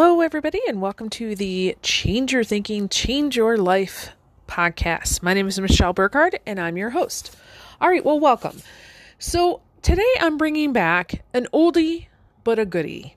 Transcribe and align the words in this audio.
Hello, 0.00 0.20
everybody, 0.20 0.60
and 0.68 0.80
welcome 0.80 1.10
to 1.10 1.34
the 1.34 1.76
Change 1.82 2.32
Your 2.32 2.44
Thinking, 2.44 2.88
Change 2.88 3.36
Your 3.36 3.56
Life 3.56 4.10
podcast. 4.46 5.24
My 5.24 5.34
name 5.34 5.48
is 5.48 5.58
Michelle 5.58 5.92
Burkhardt, 5.92 6.36
and 6.46 6.60
I'm 6.60 6.76
your 6.76 6.90
host. 6.90 7.34
All 7.80 7.88
right, 7.88 8.04
well, 8.04 8.20
welcome. 8.20 8.62
So, 9.18 9.60
today 9.82 10.06
I'm 10.20 10.38
bringing 10.38 10.72
back 10.72 11.24
an 11.34 11.48
oldie 11.52 12.06
but 12.44 12.60
a 12.60 12.64
goodie. 12.64 13.16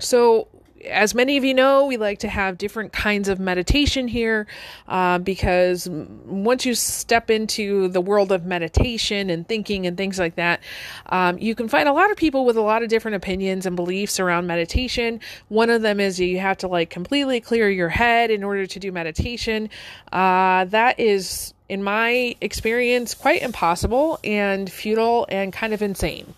So, 0.00 0.48
as 0.88 1.14
many 1.14 1.36
of 1.36 1.44
you 1.44 1.54
know, 1.54 1.86
we 1.86 1.96
like 1.96 2.20
to 2.20 2.28
have 2.28 2.58
different 2.58 2.92
kinds 2.92 3.28
of 3.28 3.38
meditation 3.38 4.08
here 4.08 4.46
uh, 4.88 5.18
because 5.18 5.88
once 5.88 6.64
you 6.66 6.74
step 6.74 7.30
into 7.30 7.88
the 7.88 8.00
world 8.00 8.32
of 8.32 8.44
meditation 8.44 9.30
and 9.30 9.46
thinking 9.46 9.86
and 9.86 9.96
things 9.96 10.18
like 10.18 10.36
that, 10.36 10.60
um, 11.06 11.38
you 11.38 11.54
can 11.54 11.68
find 11.68 11.88
a 11.88 11.92
lot 11.92 12.10
of 12.10 12.16
people 12.16 12.44
with 12.44 12.56
a 12.56 12.62
lot 12.62 12.82
of 12.82 12.88
different 12.88 13.14
opinions 13.14 13.66
and 13.66 13.76
beliefs 13.76 14.18
around 14.18 14.46
meditation. 14.46 15.20
One 15.48 15.70
of 15.70 15.82
them 15.82 16.00
is 16.00 16.18
you 16.18 16.40
have 16.40 16.58
to 16.58 16.68
like 16.68 16.90
completely 16.90 17.40
clear 17.40 17.70
your 17.70 17.88
head 17.88 18.30
in 18.30 18.42
order 18.42 18.66
to 18.66 18.78
do 18.78 18.92
meditation. 18.92 19.70
Uh, 20.12 20.64
that 20.66 20.98
is 20.98 21.54
in 21.68 21.82
my 21.82 22.34
experience, 22.40 23.14
quite 23.14 23.42
impossible 23.42 24.18
and 24.24 24.70
futile 24.70 25.26
and 25.28 25.52
kind 25.52 25.74
of 25.74 25.82
insane. 25.82 26.34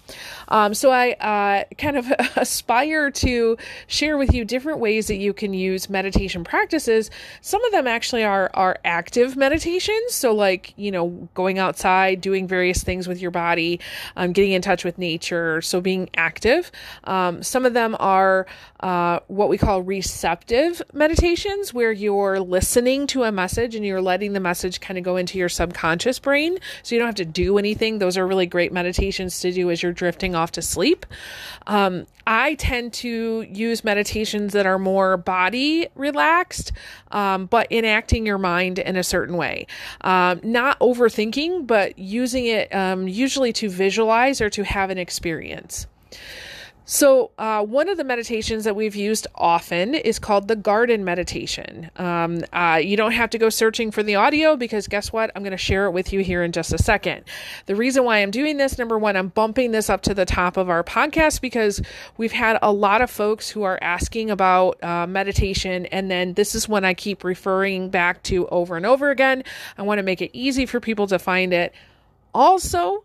Um, 0.48 0.74
so 0.74 0.90
I 0.90 1.12
uh, 1.12 1.74
kind 1.76 1.96
of 1.96 2.10
aspire 2.36 3.10
to 3.12 3.56
share 3.86 4.18
with 4.18 4.34
you 4.34 4.44
different 4.44 4.80
ways 4.80 5.06
that 5.06 5.16
you 5.16 5.32
can 5.32 5.54
use 5.54 5.88
meditation 5.88 6.42
practices. 6.42 7.10
Some 7.40 7.64
of 7.64 7.72
them 7.72 7.86
actually 7.86 8.24
are 8.24 8.50
are 8.54 8.78
active 8.84 9.36
meditations, 9.36 10.12
so 10.12 10.34
like 10.34 10.74
you 10.76 10.90
know 10.90 11.28
going 11.34 11.58
outside, 11.58 12.20
doing 12.20 12.48
various 12.48 12.82
things 12.82 13.06
with 13.06 13.20
your 13.20 13.30
body, 13.30 13.80
um, 14.16 14.32
getting 14.32 14.52
in 14.52 14.62
touch 14.62 14.84
with 14.84 14.98
nature, 14.98 15.60
so 15.62 15.80
being 15.80 16.10
active. 16.16 16.72
Um, 17.04 17.42
some 17.42 17.64
of 17.64 17.74
them 17.74 17.96
are 18.00 18.46
uh, 18.80 19.20
what 19.28 19.48
we 19.48 19.58
call 19.58 19.82
receptive 19.82 20.82
meditations, 20.92 21.72
where 21.72 21.92
you're 21.92 22.40
listening 22.40 23.06
to 23.08 23.22
a 23.22 23.30
message 23.30 23.74
and 23.74 23.84
you're 23.84 24.02
letting 24.02 24.32
the 24.32 24.40
message 24.40 24.80
kind 24.80 24.98
of 24.98 25.04
go 25.04 25.16
into 25.20 25.38
your 25.38 25.48
subconscious 25.48 26.18
brain. 26.18 26.58
So 26.82 26.94
you 26.94 26.98
don't 26.98 27.06
have 27.06 27.14
to 27.16 27.24
do 27.24 27.58
anything. 27.58 27.98
Those 27.98 28.18
are 28.18 28.26
really 28.26 28.46
great 28.46 28.72
meditations 28.72 29.38
to 29.40 29.52
do 29.52 29.70
as 29.70 29.82
you're 29.82 29.92
drifting 29.92 30.34
off 30.34 30.50
to 30.52 30.62
sleep. 30.62 31.06
Um, 31.68 32.06
I 32.26 32.54
tend 32.54 32.92
to 32.94 33.42
use 33.42 33.84
meditations 33.84 34.52
that 34.52 34.66
are 34.66 34.78
more 34.78 35.16
body 35.16 35.88
relaxed, 35.94 36.72
um, 37.10 37.46
but 37.46 37.70
enacting 37.70 38.26
your 38.26 38.38
mind 38.38 38.78
in 38.78 38.96
a 38.96 39.04
certain 39.04 39.36
way. 39.36 39.66
Um, 40.00 40.40
not 40.42 40.78
overthinking, 40.80 41.66
but 41.66 41.98
using 41.98 42.46
it 42.46 42.74
um, 42.74 43.06
usually 43.06 43.52
to 43.54 43.68
visualize 43.68 44.40
or 44.40 44.50
to 44.50 44.64
have 44.64 44.90
an 44.90 44.98
experience. 44.98 45.86
So, 46.92 47.30
uh, 47.38 47.62
one 47.62 47.88
of 47.88 47.98
the 47.98 48.02
meditations 48.02 48.64
that 48.64 48.74
we've 48.74 48.96
used 48.96 49.28
often 49.36 49.94
is 49.94 50.18
called 50.18 50.48
the 50.48 50.56
garden 50.56 51.04
meditation. 51.04 51.88
Um, 51.94 52.40
uh, 52.52 52.80
you 52.82 52.96
don't 52.96 53.12
have 53.12 53.30
to 53.30 53.38
go 53.38 53.48
searching 53.48 53.92
for 53.92 54.02
the 54.02 54.16
audio 54.16 54.56
because 54.56 54.88
guess 54.88 55.12
what? 55.12 55.30
I'm 55.36 55.44
going 55.44 55.52
to 55.52 55.56
share 55.56 55.86
it 55.86 55.92
with 55.92 56.12
you 56.12 56.18
here 56.18 56.42
in 56.42 56.50
just 56.50 56.72
a 56.72 56.78
second. 56.78 57.22
The 57.66 57.76
reason 57.76 58.02
why 58.02 58.18
I'm 58.18 58.32
doing 58.32 58.56
this, 58.56 58.76
number 58.76 58.98
one, 58.98 59.16
I'm 59.16 59.28
bumping 59.28 59.70
this 59.70 59.88
up 59.88 60.02
to 60.02 60.14
the 60.14 60.24
top 60.24 60.56
of 60.56 60.68
our 60.68 60.82
podcast 60.82 61.40
because 61.40 61.80
we've 62.16 62.32
had 62.32 62.58
a 62.60 62.72
lot 62.72 63.02
of 63.02 63.08
folks 63.08 63.48
who 63.48 63.62
are 63.62 63.78
asking 63.80 64.28
about 64.28 64.82
uh, 64.82 65.06
meditation, 65.06 65.86
and 65.86 66.10
then 66.10 66.34
this 66.34 66.56
is 66.56 66.68
one 66.68 66.84
I 66.84 66.94
keep 66.94 67.22
referring 67.22 67.90
back 67.90 68.20
to 68.24 68.48
over 68.48 68.76
and 68.76 68.84
over 68.84 69.10
again. 69.10 69.44
I 69.78 69.82
want 69.82 69.98
to 69.98 70.02
make 70.02 70.20
it 70.20 70.32
easy 70.32 70.66
for 70.66 70.80
people 70.80 71.06
to 71.06 71.20
find 71.20 71.52
it. 71.52 71.72
Also, 72.34 73.04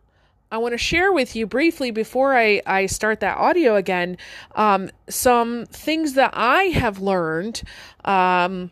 I 0.56 0.58
want 0.58 0.72
to 0.72 0.78
share 0.78 1.12
with 1.12 1.36
you 1.36 1.46
briefly 1.46 1.92
before 1.92 2.34
I, 2.34 2.62
I 2.66 2.86
start 2.86 3.20
that 3.20 3.38
audio 3.38 3.76
again 3.76 4.18
um, 4.56 4.90
some 5.10 5.66
things 5.66 6.14
that 6.14 6.32
I 6.34 6.64
have 6.68 7.02
learned 7.02 7.62
um, 8.06 8.72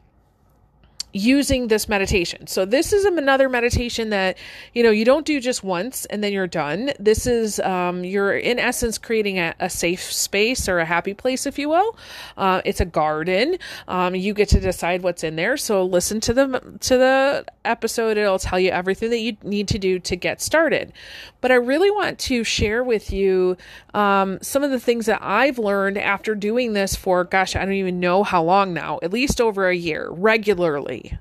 using 1.14 1.68
this 1.68 1.88
meditation. 1.88 2.48
So 2.48 2.66
this 2.66 2.92
is 2.92 3.06
another 3.06 3.48
meditation 3.48 4.10
that 4.10 4.38
you 4.74 4.82
know 4.82 4.90
you 4.90 5.06
don't 5.06 5.26
do 5.26 5.40
just 5.40 5.64
once 5.64 6.06
and 6.06 6.24
then 6.24 6.34
you're 6.34 6.48
done. 6.48 6.92
This 7.00 7.28
is 7.28 7.60
um, 7.60 8.04
you're 8.04 8.36
in 8.36 8.60
essence 8.60 8.98
creating 8.98 9.38
a, 9.38 9.54
a, 9.60 9.70
safe 9.70 10.02
space 10.02 10.68
or 10.68 10.80
a 10.80 10.86
happy 10.86 11.14
place, 11.14 11.46
if 11.46 11.60
you 11.60 11.70
will. 11.70 11.98
Uh, 12.36 12.62
it's 12.66 12.82
a 12.82 12.86
garden. 12.86 13.58
Um, 13.88 14.16
you 14.16 14.34
get 14.34 14.50
to 14.50 14.60
decide 14.60 15.04
what's 15.04 15.24
in 15.24 15.36
there. 15.36 15.56
So 15.56 15.86
listen 15.86 16.20
to 16.22 16.34
the 16.34 16.78
to 16.80 16.98
the 16.98 17.46
episode. 17.64 18.18
It'll 18.18 18.40
tell 18.40 18.60
you 18.60 18.72
everything 18.72 19.12
that 19.12 19.20
you 19.20 19.38
need 19.44 19.68
to 19.70 19.78
do 19.78 20.00
to 20.00 20.16
get 20.16 20.42
started. 20.42 20.94
But 21.44 21.52
I 21.52 21.56
really 21.56 21.92
want 21.92 22.20
to 22.20 22.46
share 22.46 22.86
with 22.86 23.12
you 23.12 23.58
um, 23.94 24.40
some 24.42 24.64
of 24.64 24.72
the 24.72 24.80
things 24.80 25.08
that 25.08 25.20
I've 25.22 25.60
learned 25.60 25.98
after 25.98 26.36
doing 26.36 26.72
this 26.72 26.96
for 26.96 27.26
gosh, 27.26 27.58
I 27.58 27.66
don't 27.66 27.74
even 27.74 28.00
know 28.00 28.24
how 28.24 28.42
long 28.42 28.74
now. 28.74 28.98
At 29.04 29.12
least 29.12 29.42
over 29.42 29.68
a 29.68 29.76
year 29.76 30.08
regularly 30.10 31.18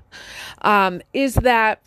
um, 0.61 1.01
is 1.11 1.33
that 1.35 1.81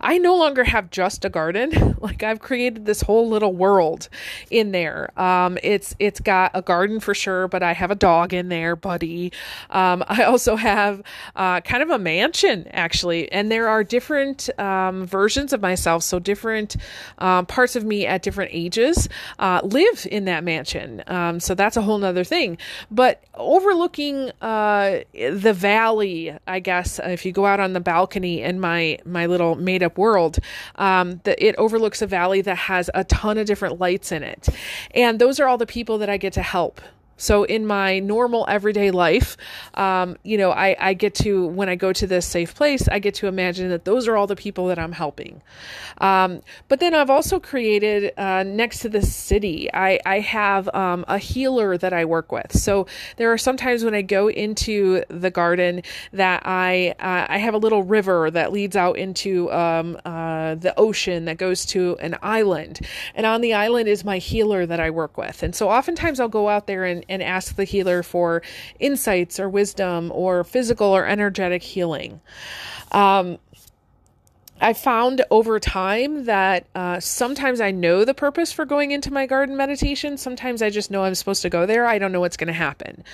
I 0.00 0.18
no 0.18 0.36
longer 0.36 0.64
have 0.64 0.90
just 0.90 1.24
a 1.24 1.28
garden. 1.28 1.96
like 2.00 2.22
I've 2.22 2.40
created 2.40 2.86
this 2.86 3.02
whole 3.02 3.28
little 3.28 3.52
world 3.52 4.08
in 4.50 4.72
there. 4.72 5.10
Um, 5.18 5.58
it's 5.62 5.94
it's 5.98 6.20
got 6.20 6.50
a 6.54 6.62
garden 6.62 7.00
for 7.00 7.14
sure, 7.14 7.48
but 7.48 7.62
I 7.62 7.72
have 7.72 7.90
a 7.90 7.94
dog 7.94 8.32
in 8.32 8.48
there, 8.48 8.76
buddy. 8.76 9.32
Um, 9.70 10.04
I 10.06 10.24
also 10.24 10.56
have 10.56 11.02
uh, 11.34 11.60
kind 11.60 11.82
of 11.82 11.90
a 11.90 11.98
mansion 11.98 12.66
actually, 12.68 13.30
and 13.32 13.50
there 13.50 13.68
are 13.68 13.82
different 13.84 14.48
um, 14.58 15.06
versions 15.06 15.52
of 15.52 15.60
myself. 15.60 16.02
So 16.02 16.18
different 16.18 16.76
um, 17.18 17.46
parts 17.46 17.76
of 17.76 17.84
me 17.84 18.06
at 18.06 18.22
different 18.22 18.50
ages 18.52 19.08
uh, 19.38 19.60
live 19.64 20.06
in 20.10 20.26
that 20.26 20.44
mansion. 20.44 21.02
Um, 21.06 21.40
so 21.40 21.54
that's 21.54 21.76
a 21.76 21.82
whole 21.82 21.98
nother 21.98 22.24
thing. 22.24 22.58
But 22.90 23.22
overlooking 23.34 24.30
uh, 24.40 25.00
the 25.12 25.52
valley, 25.52 26.36
I 26.46 26.60
guess 26.60 26.98
if 27.02 27.24
you 27.24 27.32
go 27.32 27.46
out 27.46 27.60
on 27.60 27.72
the 27.72 27.80
balcony 27.80 28.42
in 28.42 28.60
my 28.60 28.98
my 29.04 29.26
little 29.26 29.54
made 29.54 29.82
up 29.86 29.96
world. 29.96 30.38
Um, 30.74 31.20
it 31.24 31.54
overlooks 31.56 32.02
a 32.02 32.06
valley 32.06 32.42
that 32.42 32.56
has 32.56 32.90
a 32.94 33.04
ton 33.04 33.38
of 33.38 33.46
different 33.46 33.80
lights 33.80 34.12
in 34.12 34.22
it. 34.22 34.48
And 34.94 35.18
those 35.18 35.40
are 35.40 35.48
all 35.48 35.58
the 35.58 35.66
people 35.66 35.98
that 35.98 36.10
I 36.10 36.18
get 36.18 36.34
to 36.34 36.42
help 36.42 36.80
so 37.16 37.44
in 37.44 37.66
my 37.66 37.98
normal 37.98 38.44
everyday 38.48 38.90
life, 38.90 39.36
um, 39.74 40.16
you 40.22 40.36
know, 40.36 40.50
I, 40.50 40.76
I 40.78 40.94
get 40.94 41.14
to, 41.16 41.46
when 41.46 41.68
I 41.68 41.74
go 41.74 41.92
to 41.92 42.06
this 42.06 42.26
safe 42.26 42.54
place, 42.54 42.88
I 42.88 42.98
get 42.98 43.14
to 43.16 43.26
imagine 43.26 43.70
that 43.70 43.84
those 43.84 44.06
are 44.06 44.16
all 44.16 44.26
the 44.26 44.36
people 44.36 44.66
that 44.66 44.78
I'm 44.78 44.92
helping. 44.92 45.42
Um, 45.98 46.42
but 46.68 46.80
then 46.80 46.94
I've 46.94 47.10
also 47.10 47.40
created, 47.40 48.12
uh, 48.18 48.42
next 48.42 48.80
to 48.80 48.88
the 48.88 49.02
city, 49.02 49.72
I, 49.72 49.98
I 50.04 50.20
have 50.20 50.68
um, 50.74 51.04
a 51.08 51.18
healer 51.18 51.78
that 51.78 51.92
I 51.92 52.04
work 52.04 52.32
with. 52.32 52.56
So 52.56 52.86
there 53.16 53.32
are 53.32 53.38
sometimes 53.38 53.82
when 53.82 53.94
I 53.94 54.02
go 54.02 54.28
into 54.28 55.02
the 55.08 55.30
garden 55.30 55.82
that 56.12 56.42
I, 56.44 56.94
uh, 57.00 57.26
I 57.28 57.38
have 57.38 57.54
a 57.54 57.58
little 57.58 57.82
river 57.82 58.30
that 58.30 58.52
leads 58.52 58.76
out 58.76 58.98
into 58.98 59.50
um, 59.52 59.98
uh, 60.04 60.56
the 60.56 60.74
ocean 60.76 61.24
that 61.24 61.38
goes 61.38 61.64
to 61.66 61.96
an 62.00 62.16
island. 62.22 62.80
And 63.14 63.24
on 63.24 63.40
the 63.40 63.54
island 63.54 63.88
is 63.88 64.04
my 64.04 64.18
healer 64.18 64.66
that 64.66 64.80
I 64.80 64.90
work 64.90 65.16
with. 65.16 65.42
And 65.42 65.54
so 65.54 65.70
oftentimes 65.70 66.20
I'll 66.20 66.28
go 66.28 66.48
out 66.48 66.66
there 66.66 66.84
and 66.84 67.05
and 67.08 67.22
ask 67.22 67.56
the 67.56 67.64
healer 67.64 68.02
for 68.02 68.42
insights 68.78 69.40
or 69.40 69.48
wisdom 69.48 70.10
or 70.14 70.44
physical 70.44 70.88
or 70.88 71.06
energetic 71.06 71.62
healing. 71.62 72.20
Um, 72.92 73.38
I 74.60 74.72
found 74.72 75.22
over 75.30 75.60
time 75.60 76.24
that 76.24 76.66
uh, 76.74 76.98
sometimes 76.98 77.60
I 77.60 77.72
know 77.72 78.06
the 78.06 78.14
purpose 78.14 78.52
for 78.52 78.64
going 78.64 78.90
into 78.90 79.12
my 79.12 79.26
garden 79.26 79.56
meditation. 79.56 80.16
Sometimes 80.16 80.62
I 80.62 80.70
just 80.70 80.90
know 80.90 81.04
I'm 81.04 81.14
supposed 81.14 81.42
to 81.42 81.50
go 81.50 81.66
there. 81.66 81.86
I 81.86 81.98
don't 81.98 82.10
know 82.10 82.20
what's 82.20 82.38
going 82.38 82.46
to 82.46 82.54
happen. 82.54 83.04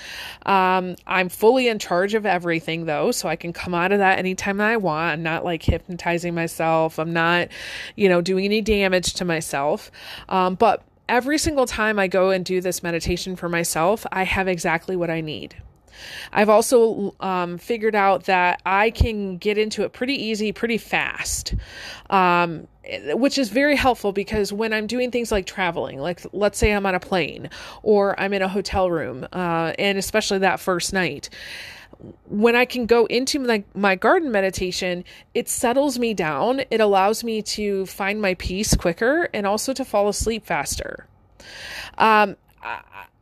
Um, 0.47 0.95
I'm 1.05 1.29
fully 1.29 1.67
in 1.67 1.81
charge 1.81 2.15
of 2.15 2.27
everything, 2.27 2.87
though, 2.87 3.11
so 3.11 3.29
I 3.29 3.35
can 3.35 3.53
come 3.53 3.75
out 3.75 3.91
of 3.91 3.99
that 3.99 4.21
anytime 4.21 4.59
that 4.59 4.71
I 4.71 4.77
want. 4.77 5.15
I'm 5.15 5.23
not 5.25 5.45
like 5.45 5.65
hypnotizing 5.65 6.33
myself. 6.33 7.01
I'm 7.01 7.13
not, 7.13 7.49
you 7.97 8.09
know, 8.09 8.21
doing 8.21 8.45
any 8.45 8.61
damage 8.61 9.15
to 9.15 9.25
myself. 9.25 9.91
Um, 10.29 10.55
but 10.55 10.85
every 11.13 11.37
single 11.37 11.67
time 11.67 11.99
I 11.99 12.09
go 12.09 12.31
and 12.31 12.43
do 12.43 12.63
this 12.63 12.83
meditation 12.83 13.37
for 13.37 13.49
myself, 13.49 14.07
I 14.11 14.25
have 14.25 14.49
exactly 14.49 14.97
what 14.97 15.11
I 15.11 15.21
need. 15.21 15.55
I've 16.33 16.49
also 16.49 17.15
um, 17.21 17.59
figured 17.59 17.95
out 17.95 18.25
that 18.25 18.63
I 18.65 18.91
can 18.91 19.37
get 19.37 19.59
into 19.59 19.85
it 19.85 19.93
pretty 19.93 20.15
easy, 20.15 20.51
pretty 20.51 20.79
fast, 20.79 21.55
um, 22.09 22.67
which 23.13 23.37
is 23.37 23.51
very 23.51 23.77
helpful 23.77 24.13
because 24.13 24.55
when 24.55 24.73
I'm 24.73 24.87
doing 24.87 25.11
things 25.11 25.31
like 25.31 25.45
traveling, 25.45 25.99
like 25.99 26.23
let's 26.33 26.57
say 26.59 26.73
I'm 26.73 26.87
on 26.87 26.95
a 26.95 27.01
plane 27.01 27.51
or 27.83 28.19
I'm 28.19 28.33
in 28.33 28.41
a 28.41 28.49
hotel 28.49 28.91
room, 28.91 29.29
uh, 29.35 29.75
and 29.79 29.99
especially 29.99 30.39
that 30.39 30.61
first 30.61 30.95
night, 30.95 31.29
when 32.27 32.57
I 32.57 32.65
can 32.65 32.87
go 32.87 33.07
into 33.07 33.39
my, 33.39 33.65
my 33.75 33.95
garden 33.95 34.33
meditation, 34.33 35.05
it 35.35 35.49
settles 35.49 35.99
me 35.99 36.15
down. 36.15 36.63
It 36.71 36.81
allows 36.81 37.23
me 37.23 37.43
to 37.43 37.87
find 37.87 38.21
my 38.21 38.35
peace 38.35 38.75
quicker 38.75 39.29
and 39.33 39.47
also 39.47 39.73
to 39.73 39.85
fall 39.85 40.09
asleep 40.09 40.45
faster. 40.45 41.07
Um, 41.99 42.37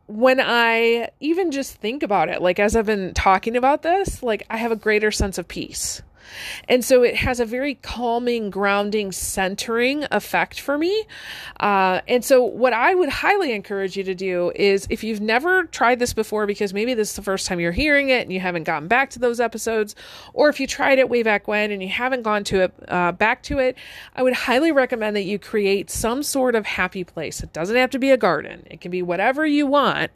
when 0.07 0.39
I 0.41 1.09
even 1.19 1.51
just 1.51 1.75
think 1.75 2.03
about 2.03 2.29
it, 2.29 2.41
like 2.41 2.59
as 2.59 2.75
I've 2.75 2.85
been 2.85 3.13
talking 3.13 3.55
about 3.55 3.81
this, 3.81 4.21
like 4.21 4.43
I 4.49 4.57
have 4.57 4.71
a 4.71 4.75
greater 4.75 5.11
sense 5.11 5.37
of 5.37 5.47
peace. 5.47 6.01
And 6.67 6.83
so 6.83 7.03
it 7.03 7.15
has 7.15 7.39
a 7.39 7.45
very 7.45 7.75
calming, 7.75 8.49
grounding, 8.49 9.11
centering 9.11 10.05
effect 10.11 10.59
for 10.59 10.77
me. 10.77 11.05
Uh, 11.59 12.01
and 12.07 12.23
so, 12.23 12.43
what 12.43 12.73
I 12.73 12.95
would 12.95 13.09
highly 13.09 13.53
encourage 13.53 13.97
you 13.97 14.03
to 14.03 14.15
do 14.15 14.51
is 14.55 14.87
if 14.89 15.03
you've 15.03 15.21
never 15.21 15.63
tried 15.65 15.99
this 15.99 16.13
before, 16.13 16.45
because 16.45 16.73
maybe 16.73 16.93
this 16.93 17.11
is 17.11 17.15
the 17.15 17.21
first 17.21 17.47
time 17.47 17.59
you're 17.59 17.71
hearing 17.71 18.09
it 18.09 18.21
and 18.21 18.33
you 18.33 18.39
haven't 18.39 18.63
gotten 18.63 18.87
back 18.87 19.09
to 19.11 19.19
those 19.19 19.39
episodes, 19.39 19.95
or 20.33 20.49
if 20.49 20.59
you 20.59 20.67
tried 20.67 20.99
it 20.99 21.09
way 21.09 21.23
back 21.23 21.47
when 21.47 21.71
and 21.71 21.81
you 21.81 21.89
haven't 21.89 22.23
gone 22.23 22.43
to 22.45 22.61
it, 22.61 22.73
uh, 22.87 23.11
back 23.11 23.43
to 23.43 23.59
it, 23.59 23.77
I 24.15 24.23
would 24.23 24.33
highly 24.33 24.71
recommend 24.71 25.15
that 25.15 25.23
you 25.23 25.39
create 25.39 25.89
some 25.89 26.23
sort 26.23 26.55
of 26.55 26.65
happy 26.65 27.03
place. 27.03 27.41
It 27.41 27.53
doesn't 27.53 27.75
have 27.75 27.91
to 27.91 27.99
be 27.99 28.11
a 28.11 28.17
garden, 28.17 28.65
it 28.69 28.81
can 28.81 28.91
be 28.91 29.01
whatever 29.01 29.45
you 29.45 29.67
want 29.67 30.11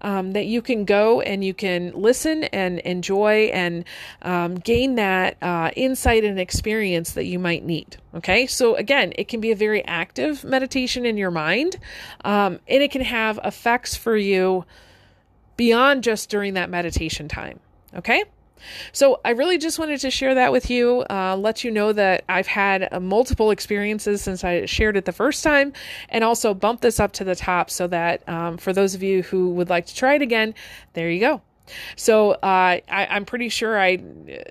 um, 0.00 0.32
that 0.32 0.46
you 0.46 0.62
can 0.62 0.84
go 0.84 1.20
and 1.20 1.44
you 1.44 1.54
can 1.54 1.92
listen 1.94 2.44
and 2.44 2.78
enjoy 2.80 3.50
and 3.52 3.84
um, 4.22 4.56
gain 4.56 4.96
that 4.96 5.36
uh, 5.46 5.70
insight 5.76 6.24
and 6.24 6.40
experience 6.40 7.12
that 7.12 7.24
you 7.24 7.38
might 7.38 7.64
need. 7.64 7.98
Okay, 8.16 8.48
so 8.48 8.74
again, 8.74 9.12
it 9.14 9.28
can 9.28 9.40
be 9.40 9.52
a 9.52 9.56
very 9.56 9.84
active 9.84 10.42
meditation 10.42 11.06
in 11.06 11.16
your 11.16 11.30
mind, 11.30 11.76
um, 12.24 12.58
and 12.66 12.82
it 12.82 12.90
can 12.90 13.02
have 13.02 13.38
effects 13.44 13.94
for 13.94 14.16
you 14.16 14.64
beyond 15.56 16.02
just 16.02 16.30
during 16.30 16.54
that 16.54 16.68
meditation 16.68 17.28
time. 17.28 17.60
Okay. 17.94 18.24
So, 18.90 19.20
I 19.24 19.30
really 19.30 19.58
just 19.58 19.78
wanted 19.78 20.00
to 20.00 20.10
share 20.10 20.34
that 20.34 20.50
with 20.50 20.70
you, 20.70 21.04
uh, 21.10 21.36
let 21.36 21.62
you 21.62 21.70
know 21.70 21.92
that 21.92 22.24
I've 22.28 22.48
had 22.48 22.88
uh, 22.90 22.98
multiple 22.98 23.52
experiences 23.52 24.22
since 24.22 24.42
I 24.42 24.64
shared 24.64 24.96
it 24.96 25.04
the 25.04 25.12
first 25.12 25.44
time, 25.44 25.74
and 26.08 26.24
also 26.24 26.54
bump 26.54 26.80
this 26.80 26.98
up 26.98 27.12
to 27.12 27.24
the 27.24 27.36
top 27.36 27.70
so 27.70 27.86
that 27.86 28.28
um, 28.28 28.56
for 28.56 28.72
those 28.72 28.94
of 28.96 29.02
you 29.02 29.22
who 29.22 29.50
would 29.50 29.68
like 29.68 29.86
to 29.86 29.94
try 29.94 30.14
it 30.14 30.22
again, 30.22 30.54
there 30.94 31.08
you 31.08 31.20
go. 31.20 31.42
So 31.96 32.32
uh, 32.32 32.38
I, 32.42 32.82
am 32.88 33.24
pretty 33.24 33.48
sure 33.48 33.78
I, 33.78 33.98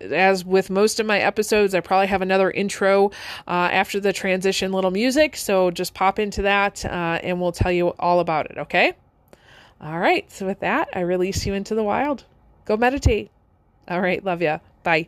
as 0.02 0.46
with 0.46 0.70
most 0.70 1.00
of 1.00 1.06
my 1.06 1.20
episodes, 1.20 1.74
I 1.74 1.80
probably 1.80 2.08
have 2.08 2.22
another 2.22 2.52
intro 2.52 3.12
uh, 3.48 3.70
after 3.72 4.00
the 4.00 4.14
transition 4.14 4.72
little 4.72 4.92
music. 4.92 5.36
So 5.36 5.72
just 5.72 5.94
pop 5.94 6.20
into 6.20 6.42
that 6.44 6.86
uh, 6.86 7.20
and 7.24 7.42
we'll 7.42 7.52
tell 7.52 7.72
you 7.72 7.90
all 8.00 8.20
about 8.20 8.50
it, 8.52 8.58
okay? 8.58 8.94
All 9.82 10.00
right. 10.00 10.30
So 10.32 10.46
with 10.46 10.60
that, 10.62 10.90
I 10.94 11.02
release 11.02 11.46
you 11.46 11.54
into 11.54 11.76
the 11.76 11.84
wild. 11.84 12.24
Go 12.66 12.78
meditate. 12.78 13.30
All 13.88 14.02
right. 14.02 14.24
Love 14.24 14.42
ya. 14.42 14.60
Bye. 14.84 15.08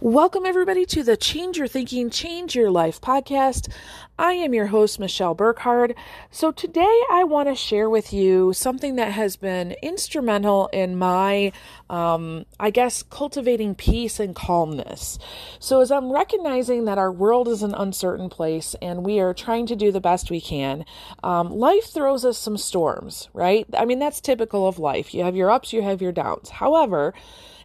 Welcome, 0.00 0.46
everybody, 0.46 0.86
to 0.86 1.02
the 1.02 1.16
Change 1.16 1.58
Your 1.58 1.66
Thinking, 1.66 2.08
Change 2.08 2.54
Your 2.54 2.70
Life 2.70 3.00
podcast. 3.00 3.68
I 4.16 4.34
am 4.34 4.54
your 4.54 4.66
host, 4.66 5.00
Michelle 5.00 5.34
Burkhardt. 5.34 5.92
So, 6.30 6.52
today 6.52 7.02
I 7.10 7.24
want 7.24 7.48
to 7.48 7.56
share 7.56 7.90
with 7.90 8.12
you 8.12 8.52
something 8.52 8.94
that 8.94 9.10
has 9.10 9.34
been 9.34 9.74
instrumental 9.82 10.68
in 10.68 10.94
my, 10.94 11.50
um, 11.90 12.46
I 12.60 12.70
guess, 12.70 13.02
cultivating 13.02 13.74
peace 13.74 14.20
and 14.20 14.36
calmness. 14.36 15.18
So, 15.58 15.80
as 15.80 15.90
I'm 15.90 16.12
recognizing 16.12 16.84
that 16.84 16.98
our 16.98 17.10
world 17.10 17.48
is 17.48 17.64
an 17.64 17.74
uncertain 17.74 18.28
place 18.28 18.76
and 18.80 19.04
we 19.04 19.18
are 19.18 19.34
trying 19.34 19.66
to 19.66 19.74
do 19.74 19.90
the 19.90 20.00
best 20.00 20.30
we 20.30 20.40
can, 20.40 20.84
um, 21.24 21.50
life 21.50 21.86
throws 21.92 22.24
us 22.24 22.38
some 22.38 22.56
storms, 22.56 23.28
right? 23.34 23.66
I 23.76 23.84
mean, 23.84 23.98
that's 23.98 24.20
typical 24.20 24.68
of 24.68 24.78
life. 24.78 25.12
You 25.12 25.24
have 25.24 25.34
your 25.34 25.50
ups, 25.50 25.72
you 25.72 25.82
have 25.82 26.00
your 26.00 26.12
downs. 26.12 26.50
However, 26.50 27.14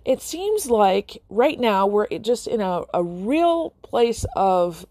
it 0.06 0.22
seems 0.22 0.70
like 0.70 1.22
right 1.30 1.60
now 1.60 1.88
we're 1.88 2.08
just 2.20 2.48
in 2.48 2.62
a, 2.62 2.84
a 2.94 3.04
real 3.04 3.72
place 3.82 4.26
of 4.36 4.86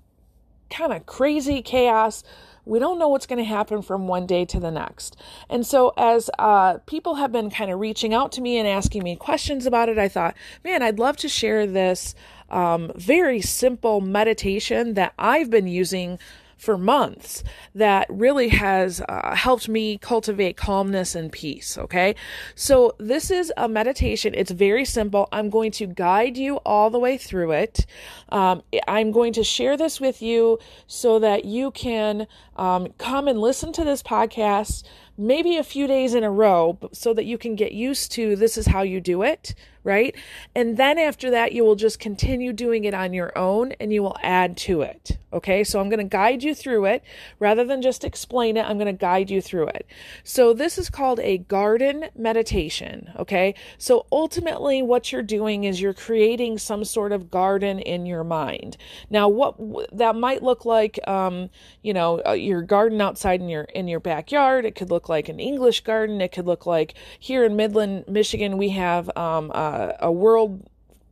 kind 0.70 0.92
of 0.92 1.06
crazy 1.06 1.62
chaos. 1.62 2.24
We 2.64 2.78
don't 2.78 2.98
know 2.98 3.08
what's 3.08 3.26
going 3.26 3.40
to 3.40 3.44
happen 3.44 3.82
from 3.82 4.06
one 4.06 4.26
day 4.26 4.44
to 4.46 4.60
the 4.60 4.70
next. 4.70 5.16
And 5.50 5.66
so, 5.66 5.92
as 5.96 6.30
uh, 6.38 6.78
people 6.86 7.16
have 7.16 7.32
been 7.32 7.50
kind 7.50 7.70
of 7.70 7.80
reaching 7.80 8.14
out 8.14 8.32
to 8.32 8.40
me 8.40 8.56
and 8.56 8.68
asking 8.68 9.02
me 9.02 9.16
questions 9.16 9.66
about 9.66 9.88
it, 9.88 9.98
I 9.98 10.08
thought, 10.08 10.36
man, 10.64 10.82
I'd 10.82 10.98
love 10.98 11.16
to 11.18 11.28
share 11.28 11.66
this 11.66 12.14
um, 12.50 12.92
very 12.94 13.40
simple 13.40 14.00
meditation 14.00 14.94
that 14.94 15.12
I've 15.18 15.50
been 15.50 15.66
using 15.66 16.18
for 16.62 16.78
months 16.78 17.42
that 17.74 18.06
really 18.08 18.48
has 18.48 19.02
uh, 19.08 19.34
helped 19.34 19.68
me 19.68 19.98
cultivate 19.98 20.56
calmness 20.56 21.16
and 21.16 21.32
peace. 21.32 21.76
Okay. 21.76 22.14
So 22.54 22.94
this 22.98 23.32
is 23.32 23.52
a 23.56 23.68
meditation. 23.68 24.32
It's 24.36 24.52
very 24.52 24.84
simple. 24.84 25.28
I'm 25.32 25.50
going 25.50 25.72
to 25.72 25.86
guide 25.86 26.36
you 26.36 26.58
all 26.58 26.88
the 26.88 27.00
way 27.00 27.18
through 27.18 27.50
it. 27.50 27.84
Um, 28.28 28.62
I'm 28.86 29.10
going 29.10 29.32
to 29.32 29.42
share 29.42 29.76
this 29.76 30.00
with 30.00 30.22
you 30.22 30.60
so 30.86 31.18
that 31.18 31.44
you 31.44 31.72
can 31.72 32.28
um, 32.54 32.92
come 32.96 33.26
and 33.26 33.40
listen 33.40 33.72
to 33.72 33.82
this 33.82 34.00
podcast 34.00 34.84
maybe 35.18 35.56
a 35.56 35.64
few 35.64 35.86
days 35.86 36.14
in 36.14 36.24
a 36.24 36.30
row 36.30 36.78
so 36.92 37.12
that 37.12 37.24
you 37.24 37.36
can 37.36 37.54
get 37.54 37.72
used 37.72 38.10
to 38.12 38.34
this 38.34 38.56
is 38.56 38.66
how 38.66 38.82
you 38.82 39.00
do 39.00 39.22
it 39.22 39.54
right? 39.84 40.14
And 40.54 40.76
then 40.76 40.98
after 40.98 41.30
that, 41.30 41.52
you 41.52 41.64
will 41.64 41.76
just 41.76 41.98
continue 41.98 42.52
doing 42.52 42.84
it 42.84 42.94
on 42.94 43.12
your 43.12 43.36
own 43.36 43.72
and 43.72 43.92
you 43.92 44.02
will 44.02 44.16
add 44.22 44.56
to 44.58 44.82
it. 44.82 45.18
Okay, 45.32 45.64
so 45.64 45.80
I'm 45.80 45.88
going 45.88 45.98
to 45.98 46.04
guide 46.04 46.42
you 46.42 46.54
through 46.54 46.84
it 46.84 47.02
rather 47.38 47.64
than 47.64 47.80
just 47.80 48.04
explain 48.04 48.56
it. 48.56 48.68
I'm 48.68 48.76
going 48.76 48.86
to 48.86 48.92
guide 48.92 49.30
you 49.30 49.40
through 49.40 49.68
it. 49.68 49.86
So, 50.24 50.52
this 50.52 50.76
is 50.76 50.90
called 50.90 51.20
a 51.20 51.38
garden 51.38 52.06
meditation. 52.14 53.10
Okay, 53.18 53.54
so 53.78 54.06
ultimately, 54.12 54.82
what 54.82 55.10
you're 55.10 55.22
doing 55.22 55.64
is 55.64 55.80
you're 55.80 55.94
creating 55.94 56.58
some 56.58 56.84
sort 56.84 57.12
of 57.12 57.30
garden 57.30 57.78
in 57.78 58.04
your 58.04 58.24
mind. 58.24 58.76
Now, 59.08 59.28
what 59.28 59.56
that 59.92 60.16
might 60.16 60.42
look 60.42 60.66
like, 60.66 61.00
um, 61.08 61.48
you 61.82 61.94
know, 61.94 62.20
uh, 62.26 62.32
your 62.32 62.60
garden 62.60 63.00
outside 63.00 63.40
in 63.40 63.48
your 63.48 63.64
in 63.64 63.88
your 63.88 64.00
backyard. 64.00 64.66
It 64.66 64.74
could 64.74 64.90
look 64.90 65.08
like 65.08 65.30
an 65.30 65.40
English 65.40 65.80
garden. 65.80 66.20
It 66.20 66.32
could 66.32 66.46
look 66.46 66.66
like 66.66 66.94
here 67.18 67.44
in 67.44 67.56
Midland, 67.56 68.04
Michigan, 68.08 68.58
we 68.58 68.70
have 68.70 69.14
um, 69.16 69.50
uh, 69.72 69.92
a 70.00 70.12
world 70.12 70.68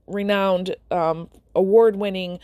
renowned, 0.06 0.76
um, 0.90 1.28
award 1.54 1.96
winning 1.96 2.38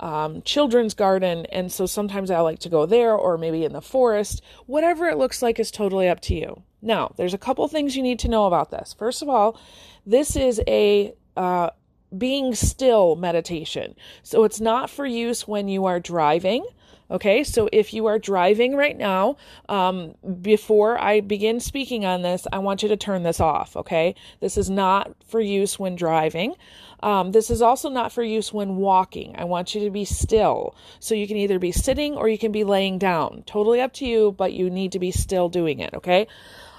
um, 0.00 0.42
children's 0.42 0.94
garden. 0.94 1.46
And 1.46 1.72
so 1.72 1.86
sometimes 1.86 2.30
I 2.30 2.40
like 2.40 2.58
to 2.60 2.68
go 2.68 2.86
there 2.86 3.14
or 3.14 3.38
maybe 3.38 3.64
in 3.64 3.72
the 3.72 3.80
forest. 3.80 4.42
Whatever 4.66 5.08
it 5.08 5.16
looks 5.16 5.40
like 5.42 5.58
is 5.58 5.70
totally 5.70 6.08
up 6.08 6.20
to 6.22 6.34
you. 6.34 6.62
Now, 6.82 7.12
there's 7.16 7.34
a 7.34 7.38
couple 7.38 7.66
things 7.68 7.96
you 7.96 8.02
need 8.02 8.18
to 8.20 8.28
know 8.28 8.46
about 8.46 8.70
this. 8.70 8.94
First 8.98 9.22
of 9.22 9.28
all, 9.28 9.58
this 10.04 10.36
is 10.36 10.60
a 10.66 11.14
uh, 11.36 11.70
being 12.16 12.54
still 12.54 13.16
meditation. 13.16 13.94
So 14.22 14.44
it's 14.44 14.60
not 14.60 14.90
for 14.90 15.06
use 15.06 15.48
when 15.48 15.68
you 15.68 15.86
are 15.86 15.98
driving. 15.98 16.66
Okay, 17.10 17.44
so 17.44 17.68
if 17.72 17.92
you 17.92 18.06
are 18.06 18.18
driving 18.18 18.76
right 18.76 18.96
now, 18.96 19.36
um, 19.68 20.14
before 20.40 20.98
I 20.98 21.20
begin 21.20 21.60
speaking 21.60 22.04
on 22.04 22.22
this, 22.22 22.46
I 22.52 22.58
want 22.58 22.82
you 22.82 22.88
to 22.88 22.96
turn 22.96 23.22
this 23.22 23.40
off. 23.40 23.76
Okay, 23.76 24.14
this 24.40 24.56
is 24.56 24.70
not 24.70 25.14
for 25.26 25.40
use 25.40 25.78
when 25.78 25.96
driving. 25.96 26.54
Um, 27.02 27.32
this 27.32 27.50
is 27.50 27.60
also 27.60 27.90
not 27.90 28.12
for 28.12 28.22
use 28.22 28.52
when 28.52 28.76
walking. 28.76 29.34
I 29.36 29.44
want 29.44 29.74
you 29.74 29.84
to 29.84 29.90
be 29.90 30.06
still. 30.06 30.74
So 31.00 31.14
you 31.14 31.28
can 31.28 31.36
either 31.36 31.58
be 31.58 31.70
sitting 31.70 32.14
or 32.14 32.28
you 32.28 32.38
can 32.38 32.50
be 32.50 32.64
laying 32.64 32.98
down. 32.98 33.42
Totally 33.46 33.82
up 33.82 33.92
to 33.94 34.06
you, 34.06 34.32
but 34.32 34.54
you 34.54 34.70
need 34.70 34.92
to 34.92 34.98
be 34.98 35.10
still 35.10 35.50
doing 35.50 35.80
it. 35.80 35.92
Okay. 35.92 36.26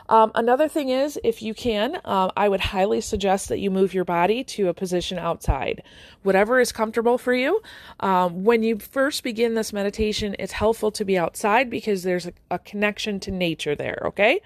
Um, 0.08 0.32
another 0.36 0.68
thing 0.68 0.90
is, 0.90 1.20
if 1.24 1.42
you 1.42 1.54
can, 1.54 2.00
um, 2.06 2.32
I 2.38 2.48
would 2.48 2.60
highly 2.60 3.02
suggest 3.02 3.50
that 3.50 3.60
you 3.60 3.72
move 3.72 3.94
your 3.94 4.06
body 4.06 4.44
to 4.44 4.68
a 4.68 4.74
position 4.74 5.18
outside, 5.18 5.82
whatever 6.24 6.60
is 6.60 6.72
comfortable 6.72 7.18
for 7.18 7.34
you. 7.34 7.62
Um, 8.00 8.44
when 8.44 8.62
you 8.62 8.78
first 8.78 9.24
begin 9.24 9.56
this 9.56 9.74
meditation, 9.74 10.36
it's 10.38 10.54
helpful 10.54 10.92
to 10.92 11.06
be 11.06 11.18
outside 11.18 11.70
because 11.70 12.04
there's 12.04 12.28
a, 12.28 12.34
a 12.52 12.60
connection 12.60 13.20
to 13.22 13.32
nature 13.32 13.76
there, 13.76 14.02
okay? 14.06 14.42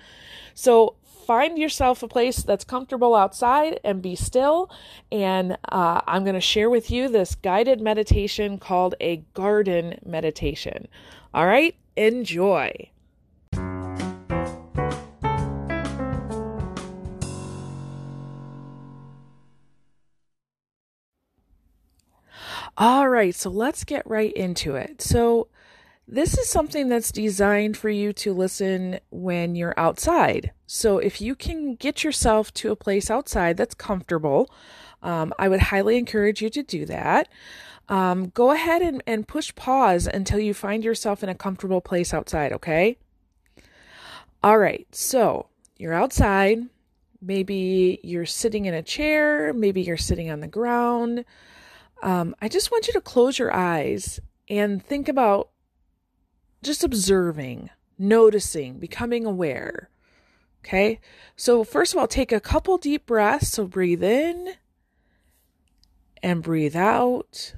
So 0.53 0.95
find 1.29 1.59
yourself 1.59 2.01
a 2.01 2.07
place 2.07 2.37
that's 2.41 2.63
comfortable 2.63 3.13
outside 3.13 3.79
and 3.83 4.01
be 4.01 4.15
still. 4.15 4.67
And 5.11 5.57
uh, 5.69 6.01
I'm 6.07 6.23
going 6.23 6.33
to 6.33 6.41
share 6.41 6.69
with 6.71 6.89
you 6.89 7.07
this 7.07 7.35
guided 7.35 7.81
meditation 7.81 8.57
called 8.57 8.95
a 8.99 9.17
garden 9.35 9.99
meditation. 10.03 10.87
All 11.33 11.45
right, 11.45 11.75
enjoy. 11.95 12.89
All 22.77 23.09
right, 23.09 23.35
so 23.35 23.49
let's 23.49 23.83
get 23.83 24.07
right 24.07 24.33
into 24.33 24.75
it. 24.75 25.01
So, 25.01 25.47
this 26.07 26.37
is 26.39 26.49
something 26.49 26.89
that's 26.89 27.11
designed 27.11 27.77
for 27.77 27.89
you 27.89 28.13
to 28.13 28.33
listen 28.33 28.99
when 29.11 29.55
you're 29.55 29.77
outside. 29.77 30.51
So, 30.65 30.97
if 30.97 31.21
you 31.21 31.35
can 31.35 31.75
get 31.75 32.03
yourself 32.03 32.53
to 32.55 32.71
a 32.71 32.75
place 32.75 33.11
outside 33.11 33.57
that's 33.57 33.75
comfortable, 33.75 34.49
um, 35.03 35.33
I 35.37 35.49
would 35.49 35.59
highly 35.59 35.97
encourage 35.97 36.41
you 36.41 36.49
to 36.49 36.63
do 36.63 36.85
that. 36.85 37.29
Um, 37.89 38.29
go 38.29 38.51
ahead 38.51 38.81
and, 38.81 39.03
and 39.07 39.27
push 39.27 39.53
pause 39.55 40.07
until 40.07 40.39
you 40.39 40.53
find 40.53 40.83
yourself 40.83 41.23
in 41.23 41.29
a 41.29 41.35
comfortable 41.35 41.81
place 41.81 42.13
outside, 42.13 42.53
okay? 42.53 42.97
All 44.43 44.57
right, 44.57 44.87
so 44.91 45.47
you're 45.77 45.93
outside. 45.93 46.59
Maybe 47.21 47.99
you're 48.03 48.25
sitting 48.25 48.65
in 48.65 48.73
a 48.73 48.83
chair, 48.83 49.53
maybe 49.53 49.81
you're 49.81 49.97
sitting 49.97 50.29
on 50.29 50.39
the 50.39 50.47
ground. 50.47 51.25
Um, 52.01 52.35
I 52.41 52.47
just 52.47 52.71
want 52.71 52.87
you 52.87 52.93
to 52.93 53.01
close 53.01 53.37
your 53.37 53.53
eyes 53.53 54.19
and 54.47 54.83
think 54.83 55.07
about 55.07 55.49
just 56.63 56.83
observing, 56.83 57.69
noticing, 57.97 58.79
becoming 58.79 59.25
aware. 59.25 59.89
Okay. 60.63 60.99
So, 61.35 61.63
first 61.63 61.93
of 61.93 61.99
all, 61.99 62.07
take 62.07 62.31
a 62.31 62.39
couple 62.39 62.77
deep 62.77 63.05
breaths. 63.05 63.49
So, 63.49 63.65
breathe 63.65 64.03
in 64.03 64.55
and 66.21 66.43
breathe 66.43 66.75
out. 66.75 67.55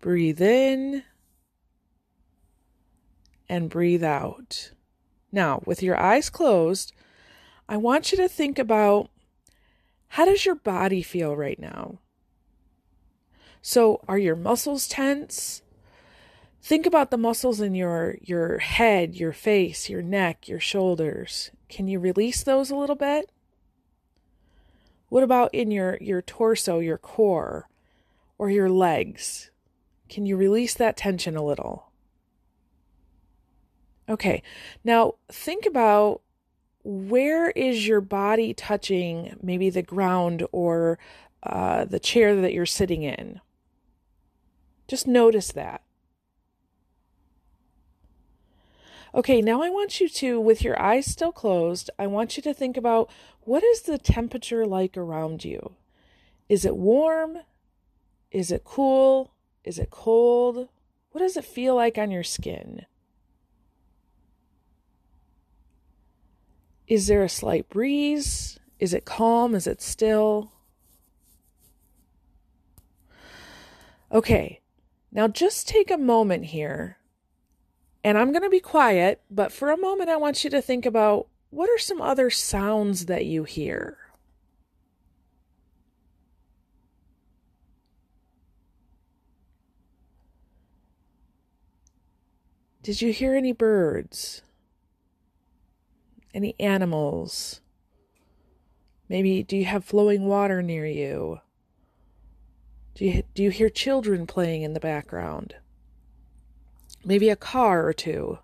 Breathe 0.00 0.40
in 0.40 1.02
and 3.48 3.68
breathe 3.68 4.04
out. 4.04 4.72
Now, 5.32 5.62
with 5.66 5.82
your 5.82 5.98
eyes 5.98 6.30
closed, 6.30 6.92
I 7.68 7.76
want 7.76 8.12
you 8.12 8.18
to 8.18 8.28
think 8.28 8.58
about 8.58 9.10
how 10.08 10.24
does 10.24 10.46
your 10.46 10.54
body 10.54 11.02
feel 11.02 11.36
right 11.36 11.58
now? 11.58 11.98
So, 13.62 14.00
are 14.06 14.18
your 14.18 14.36
muscles 14.36 14.86
tense? 14.88 15.62
Think 16.62 16.84
about 16.84 17.10
the 17.10 17.16
muscles 17.16 17.60
in 17.60 17.74
your 17.74 18.16
your 18.22 18.58
head, 18.58 19.14
your 19.14 19.32
face, 19.32 19.88
your 19.88 20.02
neck, 20.02 20.48
your 20.48 20.60
shoulders. 20.60 21.50
Can 21.68 21.86
you 21.86 22.00
release 22.00 22.42
those 22.42 22.70
a 22.70 22.76
little 22.76 22.96
bit? 22.96 23.30
What 25.08 25.22
about 25.22 25.54
in 25.54 25.70
your 25.70 25.96
your 26.00 26.22
torso, 26.22 26.80
your 26.80 26.98
core, 26.98 27.68
or 28.36 28.50
your 28.50 28.68
legs? 28.68 29.50
Can 30.08 30.26
you 30.26 30.36
release 30.36 30.74
that 30.74 30.96
tension 30.96 31.36
a 31.36 31.44
little? 31.44 31.90
Okay. 34.08 34.42
Now, 34.84 35.14
think 35.28 35.66
about 35.66 36.22
where 36.84 37.50
is 37.50 37.86
your 37.86 38.00
body 38.00 38.54
touching 38.54 39.36
maybe 39.42 39.70
the 39.70 39.82
ground 39.82 40.46
or 40.52 40.98
uh, 41.42 41.84
the 41.84 41.98
chair 41.98 42.40
that 42.40 42.52
you're 42.52 42.66
sitting 42.66 43.02
in? 43.02 43.40
Just 44.86 45.06
notice 45.06 45.52
that. 45.52 45.82
Okay, 49.14 49.40
now 49.40 49.62
I 49.62 49.70
want 49.70 50.00
you 50.00 50.08
to, 50.10 50.38
with 50.38 50.62
your 50.62 50.80
eyes 50.80 51.06
still 51.06 51.32
closed, 51.32 51.90
I 51.98 52.06
want 52.06 52.36
you 52.36 52.42
to 52.42 52.52
think 52.52 52.76
about 52.76 53.10
what 53.40 53.64
is 53.64 53.82
the 53.82 53.96
temperature 53.96 54.66
like 54.66 54.96
around 54.96 55.44
you? 55.44 55.72
Is 56.48 56.64
it 56.64 56.76
warm? 56.76 57.38
Is 58.30 58.52
it 58.52 58.62
cool? 58.64 59.32
Is 59.64 59.78
it 59.78 59.90
cold? 59.90 60.68
What 61.12 61.20
does 61.20 61.36
it 61.36 61.44
feel 61.46 61.74
like 61.74 61.96
on 61.96 62.10
your 62.10 62.22
skin? 62.22 62.84
Is 66.86 67.06
there 67.06 67.24
a 67.24 67.28
slight 67.28 67.68
breeze? 67.68 68.58
Is 68.78 68.92
it 68.92 69.04
calm? 69.04 69.54
Is 69.54 69.66
it 69.66 69.80
still? 69.80 70.52
Okay, 74.12 74.60
now 75.12 75.28
just 75.28 75.68
take 75.68 75.90
a 75.90 75.98
moment 75.98 76.46
here, 76.46 76.98
and 78.04 78.16
I'm 78.16 78.32
going 78.32 78.42
to 78.42 78.50
be 78.50 78.60
quiet, 78.60 79.22
but 79.30 79.52
for 79.52 79.70
a 79.70 79.76
moment, 79.76 80.10
I 80.10 80.16
want 80.16 80.44
you 80.44 80.50
to 80.50 80.62
think 80.62 80.86
about 80.86 81.28
what 81.50 81.70
are 81.70 81.78
some 81.78 82.00
other 82.00 82.30
sounds 82.30 83.06
that 83.06 83.24
you 83.24 83.44
hear? 83.44 83.98
Did 92.82 93.02
you 93.02 93.12
hear 93.12 93.34
any 93.34 93.50
birds? 93.50 94.42
Any 96.32 96.54
animals? 96.60 97.60
Maybe 99.08 99.42
do 99.42 99.56
you 99.56 99.64
have 99.64 99.84
flowing 99.84 100.26
water 100.26 100.62
near 100.62 100.86
you? 100.86 101.40
Do 102.96 103.04
you 103.04 103.22
do 103.34 103.42
you 103.42 103.50
hear 103.50 103.68
children 103.68 104.26
playing 104.26 104.62
in 104.62 104.72
the 104.72 104.80
background? 104.80 105.54
Maybe 107.04 107.28
a 107.28 107.36
car 107.36 107.86
or 107.86 107.92
two. 107.92 108.38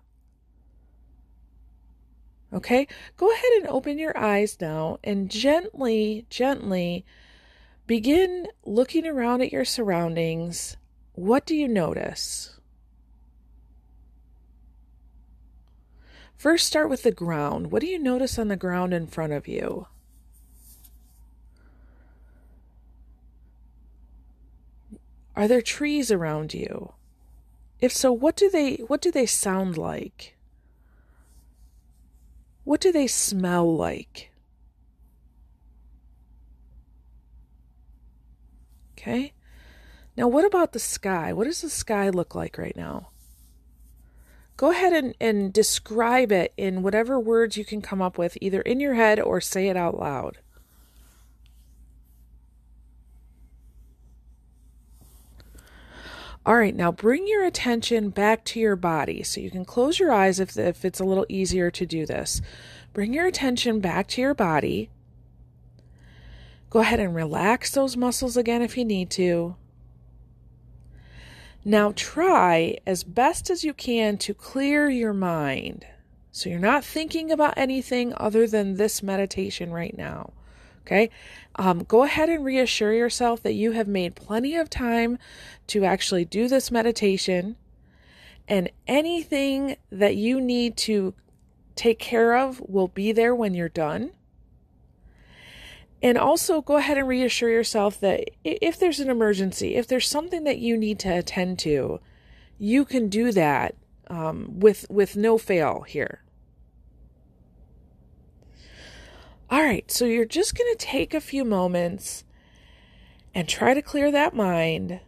Okay? 2.53 2.87
Go 3.17 3.31
ahead 3.31 3.51
and 3.57 3.67
open 3.67 3.97
your 3.97 4.15
eyes 4.15 4.57
now 4.61 4.99
and 5.03 5.27
gently, 5.29 6.27
gently 6.29 7.03
begin 7.87 8.47
looking 8.63 9.07
around 9.07 9.41
at 9.41 9.51
your 9.51 9.65
surroundings. 9.65 10.77
What 11.13 11.47
do 11.47 11.55
you 11.55 11.67
notice? 11.67 12.59
First, 16.37 16.67
start 16.67 16.91
with 16.91 17.01
the 17.01 17.11
ground. 17.11 17.71
What 17.71 17.81
do 17.81 17.87
you 17.87 17.97
notice 17.97 18.37
on 18.37 18.49
the 18.49 18.55
ground 18.55 18.93
in 18.93 19.07
front 19.07 19.33
of 19.33 19.47
you? 19.47 19.87
Are 25.35 25.47
there 25.47 25.61
trees 25.61 26.11
around 26.11 26.53
you? 26.53 26.93
If 27.79 27.91
so, 27.91 28.11
what 28.11 28.35
do 28.35 28.49
they 28.49 28.75
what 28.87 29.01
do 29.01 29.11
they 29.11 29.25
sound 29.25 29.77
like? 29.77 30.37
What 32.63 32.79
do 32.79 32.91
they 32.91 33.07
smell 33.07 33.75
like? 33.75 34.31
Okay? 38.93 39.33
Now 40.15 40.27
what 40.27 40.45
about 40.45 40.71
the 40.71 40.79
sky? 40.79 41.33
What 41.33 41.45
does 41.45 41.61
the 41.61 41.69
sky 41.69 42.09
look 42.09 42.35
like 42.35 42.57
right 42.57 42.75
now? 42.75 43.09
go 44.57 44.71
ahead 44.71 44.93
and, 44.93 45.15
and 45.19 45.51
describe 45.51 46.31
it 46.31 46.53
in 46.57 46.83
whatever 46.83 47.19
words 47.19 47.57
you 47.57 47.65
can 47.65 47.81
come 47.81 48.01
up 48.01 48.17
with, 48.17 48.37
either 48.41 48.61
in 48.61 48.79
your 48.79 48.93
head 48.93 49.19
or 49.19 49.41
say 49.41 49.67
it 49.67 49.77
out 49.77 49.99
loud. 49.99 50.37
All 56.45 56.55
right, 56.55 56.75
now 56.75 56.91
bring 56.91 57.25
your 57.27 57.45
attention 57.45 58.09
back 58.09 58.43
to 58.45 58.59
your 58.59 58.75
body. 58.75 59.23
So 59.23 59.39
you 59.39 59.49
can 59.49 59.63
close 59.63 59.97
your 59.97 60.11
eyes 60.11 60.39
if, 60.39 60.57
if 60.57 60.83
it's 60.83 60.99
a 60.99 61.05
little 61.05 61.25
easier 61.29 61.71
to 61.71 61.85
do 61.85 62.05
this. 62.05 62.41
Bring 62.91 63.13
your 63.13 63.25
attention 63.25 63.79
back 63.79 64.07
to 64.09 64.21
your 64.21 64.33
body. 64.33 64.89
Go 66.69 66.79
ahead 66.79 66.99
and 66.99 67.15
relax 67.15 67.71
those 67.71 67.95
muscles 67.95 68.35
again 68.35 68.61
if 68.61 68.77
you 68.77 68.83
need 68.83 69.09
to. 69.11 69.55
Now 71.63 71.93
try 71.95 72.77
as 72.85 73.05
best 73.05 73.49
as 73.49 73.63
you 73.63 73.73
can 73.73 74.17
to 74.17 74.33
clear 74.33 74.89
your 74.89 75.13
mind. 75.13 75.85
So 76.31 76.49
you're 76.49 76.59
not 76.59 76.83
thinking 76.83 77.31
about 77.31 77.53
anything 77.55 78.13
other 78.17 78.47
than 78.47 78.75
this 78.75 79.01
meditation 79.01 79.71
right 79.71 79.95
now. 79.97 80.33
Okay. 80.85 81.09
Um, 81.55 81.83
go 81.83 82.03
ahead 82.03 82.29
and 82.29 82.43
reassure 82.43 82.93
yourself 82.93 83.41
that 83.43 83.53
you 83.53 83.71
have 83.71 83.87
made 83.87 84.15
plenty 84.15 84.55
of 84.55 84.69
time 84.69 85.17
to 85.67 85.85
actually 85.85 86.25
do 86.25 86.47
this 86.47 86.71
meditation. 86.71 87.55
And 88.47 88.69
anything 88.85 89.77
that 89.89 90.17
you 90.17 90.41
need 90.41 90.75
to 90.77 91.13
take 91.75 91.99
care 91.99 92.35
of 92.35 92.59
will 92.59 92.89
be 92.89 93.11
there 93.11 93.33
when 93.33 93.53
you're 93.53 93.69
done. 93.69 94.11
And 96.01 96.17
also 96.17 96.61
go 96.61 96.75
ahead 96.75 96.97
and 96.97 97.07
reassure 97.07 97.49
yourself 97.49 97.97
that 98.01 98.29
if 98.43 98.77
there's 98.77 98.99
an 98.99 99.09
emergency, 99.09 99.75
if 99.75 99.87
there's 99.87 100.07
something 100.07 100.43
that 100.43 100.59
you 100.59 100.75
need 100.75 100.99
to 100.99 101.17
attend 101.17 101.59
to, 101.59 102.01
you 102.59 102.83
can 102.83 103.07
do 103.07 103.31
that 103.31 103.75
um, 104.09 104.59
with 104.59 104.85
with 104.89 105.15
no 105.15 105.37
fail 105.37 105.83
here. 105.83 106.22
All 109.53 109.61
right, 109.61 109.91
so 109.91 110.05
you're 110.05 110.25
just 110.25 110.57
going 110.57 110.73
to 110.75 110.83
take 110.83 111.13
a 111.13 111.21
few 111.21 111.45
moments 111.45 112.23
and 113.35 113.47
try 113.47 113.75
to 113.75 113.83
clear 113.83 114.11
that 114.11 114.33
mind. 114.33 114.99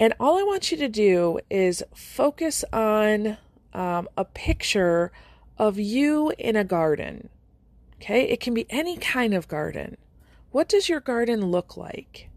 And 0.00 0.14
all 0.18 0.36
I 0.36 0.42
want 0.42 0.72
you 0.72 0.78
to 0.78 0.88
do 0.88 1.38
is 1.48 1.84
focus 1.94 2.64
on 2.72 3.36
um, 3.72 4.08
a 4.16 4.24
picture 4.24 5.12
of 5.56 5.78
you 5.78 6.32
in 6.40 6.56
a 6.56 6.64
garden. 6.64 7.28
Okay, 8.02 8.22
it 8.22 8.40
can 8.40 8.52
be 8.52 8.66
any 8.68 8.96
kind 8.96 9.32
of 9.32 9.46
garden. 9.46 9.96
What 10.50 10.68
does 10.68 10.88
your 10.88 10.98
garden 10.98 11.52
look 11.52 11.76
like? 11.76 12.28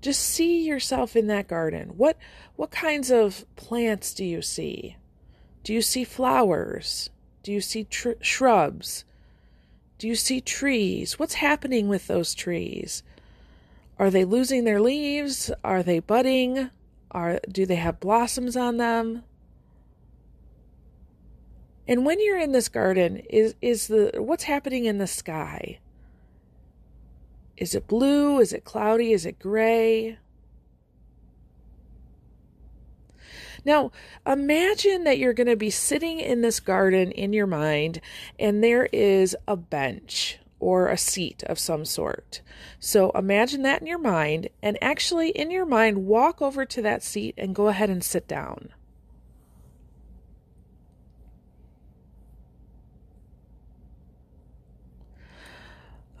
Just 0.00 0.22
see 0.22 0.64
yourself 0.64 1.16
in 1.16 1.26
that 1.26 1.48
garden. 1.48 1.90
What 1.96 2.16
what 2.56 2.70
kinds 2.70 3.10
of 3.10 3.44
plants 3.56 4.14
do 4.14 4.24
you 4.24 4.42
see? 4.42 4.96
Do 5.64 5.72
you 5.72 5.82
see 5.82 6.04
flowers? 6.04 7.10
Do 7.42 7.52
you 7.52 7.60
see 7.60 7.84
tr- 7.84 8.12
shrubs? 8.20 9.04
Do 9.98 10.06
you 10.06 10.14
see 10.14 10.40
trees? 10.40 11.18
What's 11.18 11.34
happening 11.34 11.88
with 11.88 12.06
those 12.06 12.34
trees? 12.34 13.02
Are 13.98 14.10
they 14.10 14.24
losing 14.24 14.64
their 14.64 14.80
leaves? 14.80 15.50
Are 15.64 15.82
they 15.82 15.98
budding? 15.98 16.70
Are 17.10 17.40
do 17.50 17.66
they 17.66 17.76
have 17.76 18.00
blossoms 18.00 18.56
on 18.56 18.76
them? 18.76 19.24
And 21.88 22.04
when 22.04 22.20
you're 22.20 22.38
in 22.38 22.52
this 22.52 22.68
garden, 22.68 23.16
is 23.30 23.54
is 23.60 23.88
the 23.88 24.12
what's 24.18 24.44
happening 24.44 24.84
in 24.84 24.98
the 24.98 25.06
sky? 25.06 25.80
Is 27.58 27.74
it 27.74 27.86
blue? 27.86 28.38
Is 28.38 28.52
it 28.52 28.64
cloudy? 28.64 29.12
Is 29.12 29.26
it 29.26 29.38
gray? 29.38 30.18
Now, 33.64 33.90
imagine 34.26 35.04
that 35.04 35.18
you're 35.18 35.34
going 35.34 35.48
to 35.48 35.56
be 35.56 35.70
sitting 35.70 36.20
in 36.20 36.40
this 36.40 36.60
garden 36.60 37.10
in 37.10 37.32
your 37.32 37.46
mind, 37.46 38.00
and 38.38 38.62
there 38.62 38.88
is 38.92 39.36
a 39.46 39.56
bench 39.56 40.38
or 40.60 40.88
a 40.88 40.96
seat 40.96 41.42
of 41.44 41.58
some 41.58 41.84
sort. 41.84 42.40
So 42.80 43.10
imagine 43.10 43.62
that 43.62 43.80
in 43.80 43.86
your 43.86 43.98
mind 43.98 44.48
and 44.62 44.78
actually 44.82 45.30
in 45.30 45.50
your 45.50 45.66
mind 45.66 46.06
walk 46.06 46.42
over 46.42 46.64
to 46.64 46.82
that 46.82 47.02
seat 47.02 47.34
and 47.38 47.54
go 47.54 47.68
ahead 47.68 47.90
and 47.90 48.02
sit 48.02 48.26
down. 48.26 48.70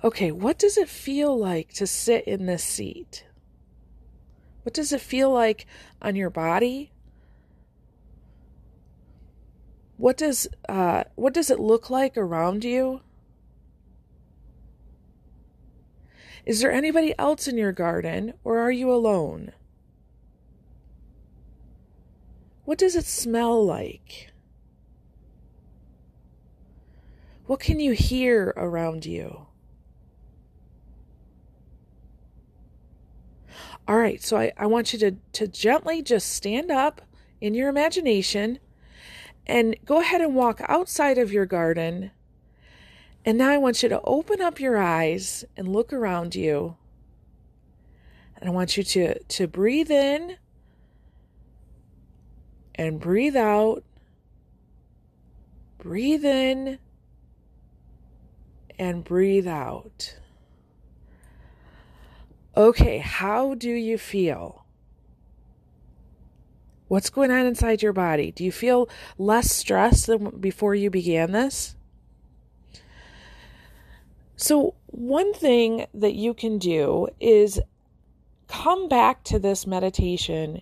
Okay, 0.04 0.30
what 0.30 0.58
does 0.58 0.78
it 0.78 0.88
feel 0.88 1.36
like 1.36 1.72
to 1.74 1.86
sit 1.86 2.24
in 2.24 2.46
this 2.46 2.62
seat? 2.62 3.24
What 4.62 4.72
does 4.72 4.92
it 4.92 5.00
feel 5.00 5.32
like 5.32 5.66
on 6.00 6.14
your 6.14 6.30
body? 6.30 6.92
What 9.96 10.16
does 10.16 10.46
uh, 10.68 11.04
what 11.16 11.34
does 11.34 11.50
it 11.50 11.58
look 11.58 11.90
like 11.90 12.16
around 12.16 12.62
you? 12.62 13.00
Is 16.46 16.60
there 16.60 16.70
anybody 16.70 17.12
else 17.18 17.48
in 17.48 17.58
your 17.58 17.72
garden, 17.72 18.34
or 18.44 18.58
are 18.58 18.70
you 18.70 18.92
alone? 18.92 19.52
What 22.64 22.78
does 22.78 22.94
it 22.94 23.04
smell 23.04 23.66
like? 23.66 24.30
What 27.46 27.58
can 27.58 27.80
you 27.80 27.92
hear 27.92 28.54
around 28.56 29.04
you? 29.04 29.47
All 33.88 33.96
right, 33.96 34.22
so 34.22 34.36
I, 34.36 34.52
I 34.58 34.66
want 34.66 34.92
you 34.92 34.98
to, 34.98 35.12
to 35.32 35.48
gently 35.48 36.02
just 36.02 36.34
stand 36.34 36.70
up 36.70 37.00
in 37.40 37.54
your 37.54 37.70
imagination 37.70 38.58
and 39.46 39.76
go 39.86 39.98
ahead 40.00 40.20
and 40.20 40.34
walk 40.34 40.60
outside 40.68 41.16
of 41.16 41.32
your 41.32 41.46
garden. 41.46 42.10
And 43.24 43.38
now 43.38 43.48
I 43.48 43.56
want 43.56 43.82
you 43.82 43.88
to 43.88 44.02
open 44.02 44.42
up 44.42 44.60
your 44.60 44.76
eyes 44.76 45.42
and 45.56 45.72
look 45.72 45.90
around 45.90 46.34
you. 46.34 46.76
And 48.36 48.50
I 48.50 48.52
want 48.52 48.76
you 48.76 48.82
to, 48.82 49.18
to 49.22 49.46
breathe 49.46 49.90
in 49.90 50.36
and 52.74 53.00
breathe 53.00 53.36
out. 53.36 53.84
Breathe 55.78 56.26
in 56.26 56.78
and 58.78 59.02
breathe 59.02 59.48
out. 59.48 60.18
Okay, 62.58 62.98
how 62.98 63.54
do 63.54 63.70
you 63.70 63.96
feel? 63.96 64.64
What's 66.88 67.08
going 67.08 67.30
on 67.30 67.46
inside 67.46 67.82
your 67.82 67.92
body? 67.92 68.32
Do 68.32 68.42
you 68.42 68.50
feel 68.50 68.88
less 69.16 69.52
stressed 69.52 70.08
than 70.08 70.30
before 70.40 70.74
you 70.74 70.90
began 70.90 71.30
this? 71.30 71.76
So, 74.34 74.74
one 74.86 75.32
thing 75.34 75.86
that 75.94 76.14
you 76.14 76.34
can 76.34 76.58
do 76.58 77.06
is 77.20 77.60
come 78.48 78.88
back 78.88 79.22
to 79.24 79.38
this 79.38 79.64
meditation 79.64 80.60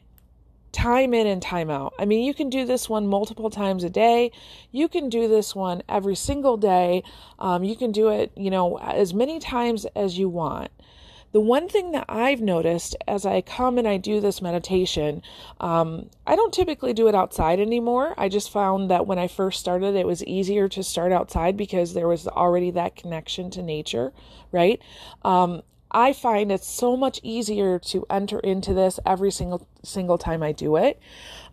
time 0.72 1.14
in 1.14 1.26
and 1.26 1.40
time 1.40 1.70
out. 1.70 1.94
I 1.98 2.04
mean, 2.04 2.26
you 2.26 2.34
can 2.34 2.50
do 2.50 2.66
this 2.66 2.90
one 2.90 3.06
multiple 3.06 3.48
times 3.48 3.84
a 3.84 3.90
day. 3.90 4.32
You 4.70 4.88
can 4.88 5.08
do 5.08 5.28
this 5.28 5.56
one 5.56 5.82
every 5.88 6.14
single 6.14 6.58
day. 6.58 7.04
Um, 7.38 7.64
you 7.64 7.74
can 7.74 7.90
do 7.90 8.10
it, 8.10 8.32
you 8.36 8.50
know, 8.50 8.78
as 8.80 9.14
many 9.14 9.38
times 9.38 9.86
as 9.96 10.18
you 10.18 10.28
want. 10.28 10.70
The 11.32 11.40
one 11.40 11.68
thing 11.68 11.92
that 11.92 12.06
I've 12.08 12.40
noticed 12.40 12.96
as 13.06 13.26
I 13.26 13.40
come 13.40 13.78
and 13.78 13.86
I 13.86 13.96
do 13.96 14.20
this 14.20 14.40
meditation, 14.40 15.22
um, 15.60 16.08
I 16.26 16.34
don't 16.36 16.54
typically 16.54 16.92
do 16.92 17.08
it 17.08 17.14
outside 17.14 17.60
anymore. 17.60 18.14
I 18.16 18.28
just 18.28 18.50
found 18.50 18.90
that 18.90 19.06
when 19.06 19.18
I 19.18 19.28
first 19.28 19.60
started, 19.60 19.94
it 19.94 20.06
was 20.06 20.24
easier 20.24 20.68
to 20.68 20.82
start 20.82 21.12
outside 21.12 21.56
because 21.56 21.94
there 21.94 22.08
was 22.08 22.26
already 22.26 22.70
that 22.72 22.96
connection 22.96 23.50
to 23.50 23.62
nature, 23.62 24.12
right? 24.52 24.80
Um, 25.22 25.62
I 25.90 26.12
find 26.12 26.50
it's 26.50 26.66
so 26.66 26.96
much 26.96 27.20
easier 27.22 27.78
to 27.78 28.04
enter 28.10 28.40
into 28.40 28.74
this 28.74 28.98
every 29.06 29.30
single 29.30 29.66
single 29.82 30.18
time 30.18 30.42
I 30.42 30.52
do 30.52 30.76
it. 30.76 31.00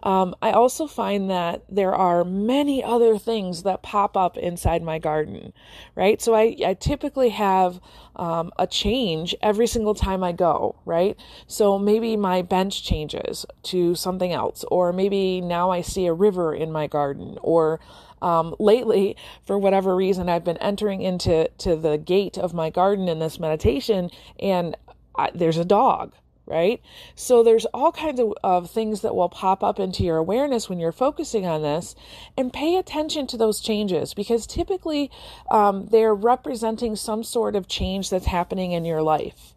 Um, 0.04 0.36
I 0.42 0.52
also 0.52 0.86
find 0.86 1.30
that 1.30 1.64
there 1.70 1.96
are 1.96 2.26
many 2.26 2.84
other 2.84 3.18
things 3.18 3.64
that 3.64 3.82
pop 3.82 4.18
up 4.18 4.38
inside 4.38 4.84
my 4.84 5.00
garden, 5.00 5.54
right? 5.96 6.22
So 6.22 6.36
I, 6.36 6.56
I 6.66 6.74
typically 6.74 7.30
have 7.30 7.80
um, 8.18 8.52
a 8.60 8.68
change 8.68 9.34
every 9.42 9.66
single 9.66 9.96
time 9.96 10.22
I 10.22 10.34
go, 10.34 10.76
right? 10.86 11.18
So 11.48 11.80
maybe 11.80 12.18
my 12.18 12.42
bench 12.42 12.84
changes 12.84 13.46
to 13.64 13.96
something 13.96 14.34
else, 14.34 14.66
or 14.70 14.92
maybe 14.92 15.40
now 15.40 15.72
I 15.72 15.80
see 15.82 16.06
a 16.06 16.14
river 16.14 16.54
in 16.54 16.72
my 16.72 16.88
garden, 16.88 17.38
or 17.42 17.80
um, 18.22 18.56
lately, 18.60 19.16
for 19.46 19.58
whatever 19.58 19.96
reason, 19.96 20.28
I've 20.28 20.44
been 20.44 20.58
entering 20.58 21.02
into 21.02 21.50
to 21.60 21.76
the 21.78 21.98
gate 21.98 22.38
of 22.38 22.54
my 22.54 22.70
garden 22.70 23.08
in 23.08 23.20
this 23.20 23.40
meditation, 23.40 24.10
and 24.40 24.76
I, 25.16 25.32
there's 25.34 25.58
a 25.58 25.66
dog 25.66 26.14
right? 26.46 26.82
So 27.16 27.44
there's 27.44 27.66
all 27.68 27.92
kinds 27.92 28.20
of, 28.20 28.34
of 28.44 28.70
things 28.70 29.02
that 29.02 29.16
will 29.16 29.30
pop 29.30 29.64
up 29.64 29.80
into 29.80 30.04
your 30.04 30.18
awareness 30.18 30.70
when 30.70 30.80
you're 30.80 30.92
focusing 30.92 31.46
on 31.46 31.62
this, 31.62 31.96
and 32.38 32.52
pay 32.52 32.76
attention 32.76 33.28
to 33.28 33.38
those 33.38 33.62
changes 33.62 34.14
because 34.14 34.46
typically 34.46 35.10
um, 35.50 35.88
they're 35.88 36.16
representing 36.16 36.96
some 36.96 37.24
sort 37.24 37.56
of 37.56 37.68
change 37.68 38.10
that's 38.10 38.26
happening 38.26 38.72
in 38.72 38.86
your 38.86 39.02
life. 39.02 39.54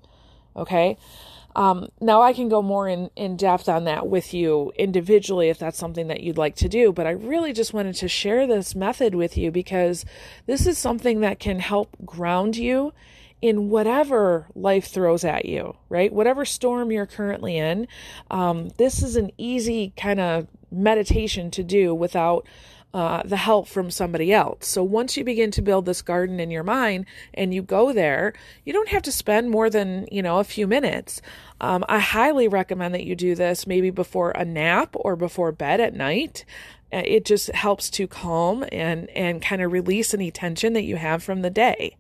Okay. 0.55 0.97
Um, 1.57 1.89
now 2.03 2.21
I 2.21 2.35
can 2.35 2.51
go 2.51 2.61
more 2.61 2.87
in, 2.87 3.11
in 3.17 3.39
depth 3.39 3.67
on 3.67 3.85
that 3.85 4.07
with 4.09 4.35
you 4.35 4.73
individually 4.77 5.49
if 5.49 5.59
that's 5.59 5.79
something 5.79 6.09
that 6.09 6.21
you'd 6.21 6.37
like 6.37 6.55
to 6.57 6.69
do, 6.69 6.93
but 6.93 7.07
I 7.07 7.13
really 7.13 7.55
just 7.55 7.73
wanted 7.73 7.95
to 7.97 8.09
share 8.09 8.47
this 8.47 8.75
method 8.75 9.15
with 9.15 9.39
you 9.39 9.51
because 9.51 10.05
this 10.45 10.67
is 10.67 10.77
something 10.77 11.21
that 11.21 11.41
can 11.41 11.61
help 11.61 11.97
ground 12.05 12.57
you 12.57 12.93
in 13.43 13.69
whatever 13.69 14.47
life 14.55 14.87
throws 14.87 15.25
at 15.25 15.45
you, 15.45 15.77
right? 15.89 16.13
Whatever 16.13 16.45
storm 16.45 16.91
you're 16.91 17.07
currently 17.07 17.57
in, 17.57 17.87
um, 18.31 18.71
this 18.79 19.03
is 19.03 19.17
an 19.17 19.31
easy 19.37 19.93
kind 19.97 20.21
of 20.21 20.47
meditation 20.71 21.51
to 21.53 21.63
do 21.63 21.95
without 21.95 22.47
uh, 22.95 23.23
the 23.27 23.37
help 23.37 23.69
from 23.69 23.91
somebody 23.91 24.33
else. 24.33 24.67
So 24.67 24.83
once 24.83 25.19
you 25.19 25.25
begin 25.25 25.51
to 25.51 25.61
build 25.61 25.85
this 25.85 26.01
garden 26.01 26.41
in 26.41 26.51
your 26.51 26.63
mind 26.63 27.05
and 27.35 27.53
you 27.53 27.61
go 27.61 27.93
there, 27.93 28.33
you 28.65 28.73
don't 28.73 28.89
have 28.89 29.03
to 29.03 29.13
spend 29.13 29.51
more 29.51 29.69
than, 29.69 30.09
you 30.11 30.23
know, 30.23 30.39
a 30.39 30.45
few 30.45 30.67
minutes. 30.67 31.21
Um, 31.61 31.85
I 31.91 31.99
highly 31.99 32.49
recommend 32.49 32.95
that 32.95 33.05
you 33.05 33.15
do 33.15 33.35
this 33.35 33.67
maybe 33.67 33.91
before 33.91 34.31
a 34.31 34.47
nap 34.47 34.95
or 34.95 35.15
before 35.15 35.53
bed 35.53 35.79
at 35.79 35.95
night. 35.95 36.47
Uh, 36.91 37.03
it 37.05 37.27
just 37.27 37.51
helps 37.51 37.91
to 37.91 38.07
calm 38.07 38.65
and, 38.73 39.11
and 39.11 39.43
kind 39.43 39.61
of 39.61 39.73
release 39.73 40.15
any 40.15 40.31
tension 40.31 40.73
that 40.73 40.85
you 40.85 40.97
have 40.97 41.23
from 41.23 41.43
the 41.43 41.51
day 41.51 41.97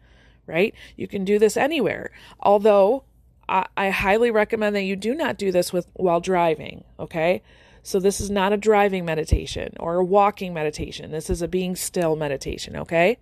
right? 0.46 0.74
You 0.96 1.08
can 1.08 1.24
do 1.24 1.38
this 1.38 1.56
anywhere. 1.56 2.10
Although 2.40 3.04
I, 3.48 3.66
I 3.76 3.90
highly 3.90 4.30
recommend 4.30 4.74
that 4.76 4.82
you 4.82 4.96
do 4.96 5.14
not 5.14 5.38
do 5.38 5.52
this 5.52 5.72
with 5.72 5.86
while 5.94 6.20
driving, 6.20 6.84
okay? 6.98 7.42
So 7.82 8.00
this 8.00 8.20
is 8.20 8.30
not 8.30 8.52
a 8.52 8.56
driving 8.56 9.04
meditation 9.04 9.74
or 9.78 9.96
a 9.96 10.04
walking 10.04 10.52
meditation. 10.52 11.12
This 11.12 11.30
is 11.30 11.42
a 11.42 11.48
being 11.48 11.76
still 11.76 12.16
meditation, 12.16 12.76
okay? 12.76 13.18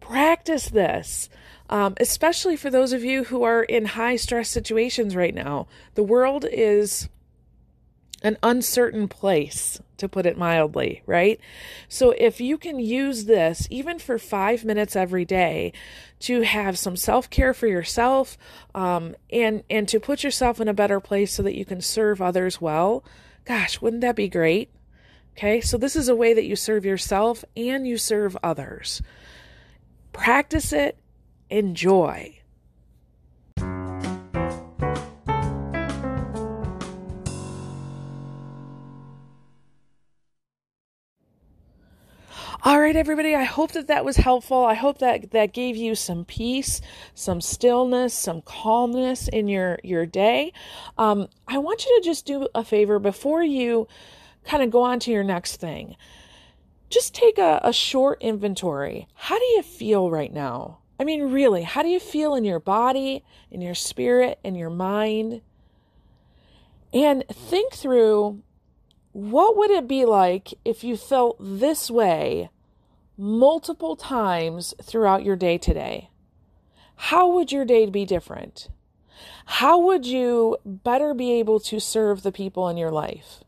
Practice 0.00 0.68
this. 0.68 1.28
Um, 1.70 1.94
especially 1.98 2.56
for 2.56 2.70
those 2.70 2.92
of 2.92 3.04
you 3.04 3.24
who 3.24 3.42
are 3.42 3.62
in 3.62 3.84
high 3.84 4.16
stress 4.16 4.48
situations 4.48 5.14
right 5.14 5.34
now. 5.34 5.66
The 5.96 6.02
world 6.02 6.46
is 6.50 7.08
an 8.22 8.36
uncertain 8.42 9.08
place, 9.08 9.80
to 9.98 10.08
put 10.08 10.26
it 10.26 10.38
mildly, 10.38 11.02
right? 11.06 11.40
So 11.88 12.12
if 12.12 12.40
you 12.40 12.56
can 12.56 12.78
use 12.78 13.24
this 13.24 13.66
even 13.70 13.98
for 13.98 14.18
five 14.18 14.64
minutes 14.64 14.96
every 14.96 15.24
day 15.24 15.72
to 16.20 16.42
have 16.42 16.78
some 16.78 16.96
self 16.96 17.28
care 17.28 17.52
for 17.52 17.66
yourself 17.66 18.38
um, 18.74 19.14
and 19.30 19.62
and 19.68 19.86
to 19.88 20.00
put 20.00 20.24
yourself 20.24 20.60
in 20.60 20.68
a 20.68 20.74
better 20.74 21.00
place 21.00 21.32
so 21.32 21.42
that 21.42 21.56
you 21.56 21.64
can 21.64 21.80
serve 21.80 22.22
others 22.22 22.60
well, 22.60 23.04
gosh, 23.44 23.80
wouldn't 23.80 24.02
that 24.02 24.16
be 24.16 24.28
great? 24.28 24.70
Okay, 25.36 25.60
so 25.60 25.76
this 25.76 25.94
is 25.94 26.08
a 26.08 26.16
way 26.16 26.34
that 26.34 26.46
you 26.46 26.56
serve 26.56 26.84
yourself 26.84 27.44
and 27.56 27.86
you 27.86 27.96
serve 27.96 28.36
others. 28.42 29.02
Practice 30.12 30.72
it, 30.72 30.98
enjoy. 31.48 32.37
All 42.64 42.80
right, 42.80 42.96
everybody. 42.96 43.36
I 43.36 43.44
hope 43.44 43.70
that 43.72 43.86
that 43.86 44.04
was 44.04 44.16
helpful. 44.16 44.64
I 44.64 44.74
hope 44.74 44.98
that 44.98 45.30
that 45.30 45.52
gave 45.52 45.76
you 45.76 45.94
some 45.94 46.24
peace, 46.24 46.80
some 47.14 47.40
stillness, 47.40 48.12
some 48.12 48.42
calmness 48.42 49.28
in 49.28 49.46
your 49.46 49.78
your 49.84 50.06
day. 50.06 50.52
Um, 50.98 51.28
I 51.46 51.58
want 51.58 51.86
you 51.86 52.00
to 52.00 52.04
just 52.04 52.26
do 52.26 52.48
a 52.56 52.64
favor 52.64 52.98
before 52.98 53.44
you 53.44 53.86
kind 54.44 54.64
of 54.64 54.72
go 54.72 54.82
on 54.82 54.98
to 55.00 55.12
your 55.12 55.22
next 55.22 55.60
thing. 55.60 55.94
Just 56.90 57.14
take 57.14 57.38
a, 57.38 57.60
a 57.62 57.72
short 57.72 58.20
inventory. 58.22 59.06
How 59.14 59.38
do 59.38 59.44
you 59.44 59.62
feel 59.62 60.10
right 60.10 60.32
now? 60.32 60.78
I 60.98 61.04
mean, 61.04 61.30
really, 61.30 61.62
how 61.62 61.84
do 61.84 61.88
you 61.88 62.00
feel 62.00 62.34
in 62.34 62.44
your 62.44 62.58
body, 62.58 63.22
in 63.52 63.60
your 63.60 63.76
spirit, 63.76 64.40
in 64.42 64.56
your 64.56 64.70
mind? 64.70 65.42
And 66.92 67.24
think 67.28 67.74
through 67.74 68.42
what 69.18 69.56
would 69.56 69.70
it 69.70 69.88
be 69.88 70.04
like 70.04 70.54
if 70.64 70.84
you 70.84 70.96
felt 70.96 71.36
this 71.40 71.90
way 71.90 72.50
multiple 73.16 73.96
times 73.96 74.74
throughout 74.82 75.24
your 75.24 75.36
day 75.36 75.58
today? 75.58 76.10
how 76.98 77.28
would 77.28 77.52
your 77.52 77.64
day 77.64 77.86
be 77.86 78.04
different? 78.04 78.68
How 79.46 79.78
would 79.78 80.04
you 80.04 80.56
better 80.64 81.14
be 81.14 81.32
able 81.32 81.60
to 81.60 81.78
serve 81.78 82.22
the 82.22 82.32
people 82.32 82.68
in 82.68 82.76
your 82.76 82.90
life? 82.90 83.44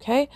Okay. 0.00 0.28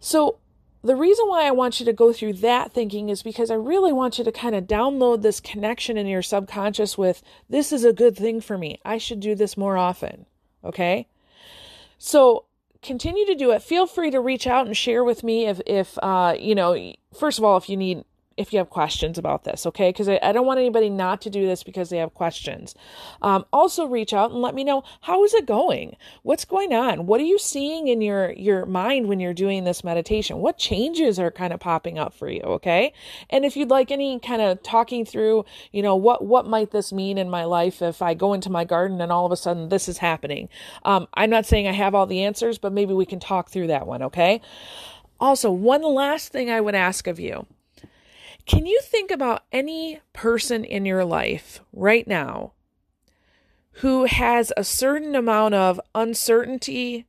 So, 0.00 0.38
the 0.82 0.96
reason 0.96 1.26
why 1.28 1.46
I 1.46 1.52
want 1.52 1.80
you 1.80 1.86
to 1.86 1.92
go 1.92 2.12
through 2.12 2.34
that 2.34 2.72
thinking 2.72 3.08
is 3.08 3.22
because 3.22 3.50
I 3.50 3.54
really 3.54 3.92
want 3.92 4.18
you 4.18 4.24
to 4.24 4.32
kind 4.32 4.54
of 4.54 4.64
download 4.64 5.22
this 5.22 5.40
connection 5.40 5.96
in 5.96 6.06
your 6.06 6.20
subconscious 6.22 6.98
with 6.98 7.22
this 7.48 7.72
is 7.72 7.84
a 7.84 7.92
good 7.92 8.16
thing 8.16 8.40
for 8.40 8.58
me. 8.58 8.80
I 8.84 8.98
should 8.98 9.20
do 9.20 9.34
this 9.34 9.56
more 9.56 9.78
often. 9.78 10.26
Okay. 10.62 11.06
So 11.98 12.46
continue 12.84 13.26
to 13.26 13.34
do 13.34 13.50
it. 13.50 13.62
Feel 13.62 13.86
free 13.86 14.10
to 14.10 14.20
reach 14.20 14.46
out 14.46 14.66
and 14.66 14.76
share 14.76 15.02
with 15.02 15.24
me 15.24 15.46
if, 15.46 15.60
if, 15.66 15.98
uh, 16.02 16.36
you 16.38 16.54
know, 16.54 16.92
first 17.18 17.38
of 17.38 17.44
all, 17.44 17.56
if 17.56 17.68
you 17.68 17.76
need 17.76 18.04
if 18.36 18.52
you 18.52 18.58
have 18.58 18.70
questions 18.70 19.18
about 19.18 19.44
this, 19.44 19.66
okay? 19.66 19.90
Because 19.90 20.08
I, 20.08 20.18
I, 20.22 20.32
don't 20.32 20.46
want 20.46 20.58
anybody 20.58 20.90
not 20.90 21.20
to 21.22 21.30
do 21.30 21.46
this 21.46 21.62
because 21.62 21.90
they 21.90 21.98
have 21.98 22.14
questions. 22.14 22.74
Um, 23.22 23.44
also, 23.52 23.86
reach 23.86 24.12
out 24.12 24.30
and 24.30 24.40
let 24.40 24.54
me 24.54 24.64
know 24.64 24.82
how 25.02 25.24
is 25.24 25.34
it 25.34 25.46
going? 25.46 25.96
What's 26.22 26.44
going 26.44 26.74
on? 26.74 27.06
What 27.06 27.20
are 27.20 27.24
you 27.24 27.38
seeing 27.38 27.88
in 27.88 28.00
your 28.00 28.32
your 28.32 28.66
mind 28.66 29.08
when 29.08 29.20
you're 29.20 29.34
doing 29.34 29.64
this 29.64 29.84
meditation? 29.84 30.38
What 30.38 30.58
changes 30.58 31.18
are 31.18 31.30
kind 31.30 31.52
of 31.52 31.60
popping 31.60 31.98
up 31.98 32.14
for 32.14 32.28
you? 32.28 32.40
Okay, 32.42 32.92
and 33.30 33.44
if 33.44 33.56
you'd 33.56 33.70
like 33.70 33.90
any 33.90 34.18
kind 34.18 34.42
of 34.42 34.62
talking 34.62 35.04
through, 35.04 35.44
you 35.72 35.82
know, 35.82 35.96
what 35.96 36.24
what 36.24 36.46
might 36.46 36.70
this 36.70 36.92
mean 36.92 37.18
in 37.18 37.30
my 37.30 37.44
life 37.44 37.82
if 37.82 38.02
I 38.02 38.14
go 38.14 38.32
into 38.32 38.50
my 38.50 38.64
garden 38.64 39.00
and 39.00 39.12
all 39.12 39.26
of 39.26 39.32
a 39.32 39.36
sudden 39.36 39.68
this 39.68 39.88
is 39.88 39.98
happening? 39.98 40.48
Um, 40.84 41.06
I'm 41.14 41.30
not 41.30 41.46
saying 41.46 41.68
I 41.68 41.72
have 41.72 41.94
all 41.94 42.06
the 42.06 42.24
answers, 42.24 42.58
but 42.58 42.72
maybe 42.72 42.94
we 42.94 43.06
can 43.06 43.20
talk 43.20 43.50
through 43.50 43.68
that 43.68 43.86
one. 43.86 44.02
Okay. 44.02 44.40
Also, 45.20 45.50
one 45.50 45.82
last 45.82 46.32
thing 46.32 46.50
I 46.50 46.60
would 46.60 46.74
ask 46.74 47.06
of 47.06 47.20
you 47.20 47.46
can 48.46 48.66
you 48.66 48.80
think 48.82 49.10
about 49.10 49.44
any 49.52 50.00
person 50.12 50.64
in 50.64 50.84
your 50.84 51.04
life 51.04 51.60
right 51.72 52.06
now 52.06 52.52
who 53.78 54.04
has 54.04 54.52
a 54.56 54.64
certain 54.64 55.14
amount 55.14 55.54
of 55.54 55.80
uncertainty 55.94 57.06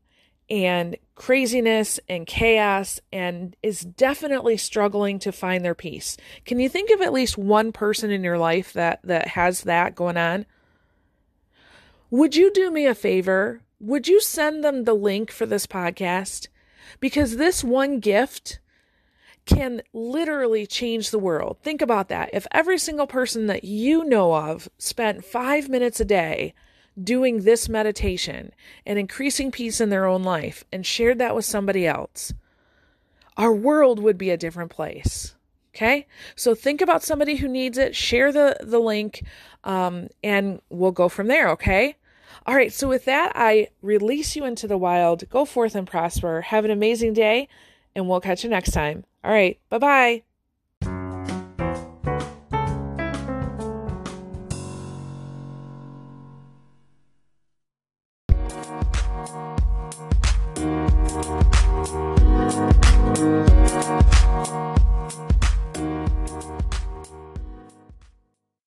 and 0.50 0.96
craziness 1.16 2.00
and 2.08 2.28
chaos 2.28 3.00
and 3.12 3.56
is 3.62 3.82
definitely 3.82 4.58
struggling 4.58 5.20
to 5.20 5.32
find 5.32 5.64
their 5.66 5.76
peace? 5.76 6.18
Can 6.46 6.60
you 6.60 6.70
think 6.70 6.90
of 6.92 7.02
at 7.02 7.14
least 7.14 7.38
one 7.38 7.72
person 7.72 8.12
in 8.12 8.24
your 8.24 8.38
life 8.38 8.74
that 8.74 9.00
that 9.04 9.30
has 9.30 9.62
that 9.62 9.96
going 9.96 10.18
on? 10.18 10.46
Would 12.10 12.36
you 12.36 12.52
do 12.54 12.72
me 12.72 12.86
a 12.86 12.96
favor? 12.96 13.62
Would 13.80 14.08
you 14.08 14.22
send 14.22 14.64
them 14.64 14.86
the 14.86 14.94
link 14.94 15.32
for 15.32 15.46
this 15.46 15.68
podcast? 15.68 16.48
Because 17.00 17.36
this 17.36 17.64
one 17.64 18.00
gift 18.00 18.60
can 19.46 19.82
literally 19.94 20.66
change 20.66 21.12
the 21.12 21.20
world. 21.20 21.58
Think 21.62 21.82
about 21.82 22.10
that. 22.10 22.30
If 22.34 22.48
every 22.52 22.78
single 22.78 23.08
person 23.08 23.48
that 23.48 23.64
you 23.64 24.04
know 24.04 24.34
of 24.34 24.70
spent 24.78 25.26
five 25.26 25.70
minutes 25.70 26.00
a 26.00 26.06
day 26.06 26.54
doing 27.02 27.44
this 27.44 27.68
meditation 27.68 28.52
and 28.86 28.98
increasing 28.98 29.52
peace 29.52 29.82
in 29.82 29.90
their 29.90 30.06
own 30.06 30.24
life 30.24 30.64
and 30.72 30.86
shared 30.86 31.20
that 31.20 31.36
with 31.36 31.46
somebody 31.46 31.86
else, 31.86 32.34
our 33.38 33.54
world 33.54 34.00
would 34.00 34.18
be 34.18 34.30
a 34.30 34.38
different 34.38 34.72
place. 34.72 35.36
Okay. 35.76 36.08
So 36.36 36.56
think 36.56 36.80
about 36.80 37.04
somebody 37.04 37.36
who 37.36 37.50
needs 37.50 37.78
it, 37.78 37.96
share 37.96 38.32
the, 38.32 38.56
the 38.62 38.80
link, 38.80 39.24
um, 39.66 40.08
and 40.24 40.62
we'll 40.70 40.94
go 40.94 41.10
from 41.10 41.28
there. 41.28 41.50
Okay. 41.50 41.98
All 42.46 42.56
right. 42.56 42.72
So 42.72 42.88
with 42.88 43.04
that, 43.06 43.34
I 43.36 43.68
release 43.82 44.38
you 44.38 44.46
into 44.46 44.68
the 44.68 44.78
wild. 44.78 45.30
Go 45.30 45.44
forth 45.44 45.76
and 45.76 45.86
prosper. 45.86 46.42
Have 46.42 46.64
an 46.64 46.72
amazing 46.72 47.12
day, 47.12 47.50
and 47.96 48.08
we'll 48.10 48.22
catch 48.22 48.44
you 48.44 48.50
next 48.50 48.72
time. 48.72 49.04
All 49.24 49.32
right. 49.32 49.60
Bye 49.70 49.78
bye. 49.80 50.24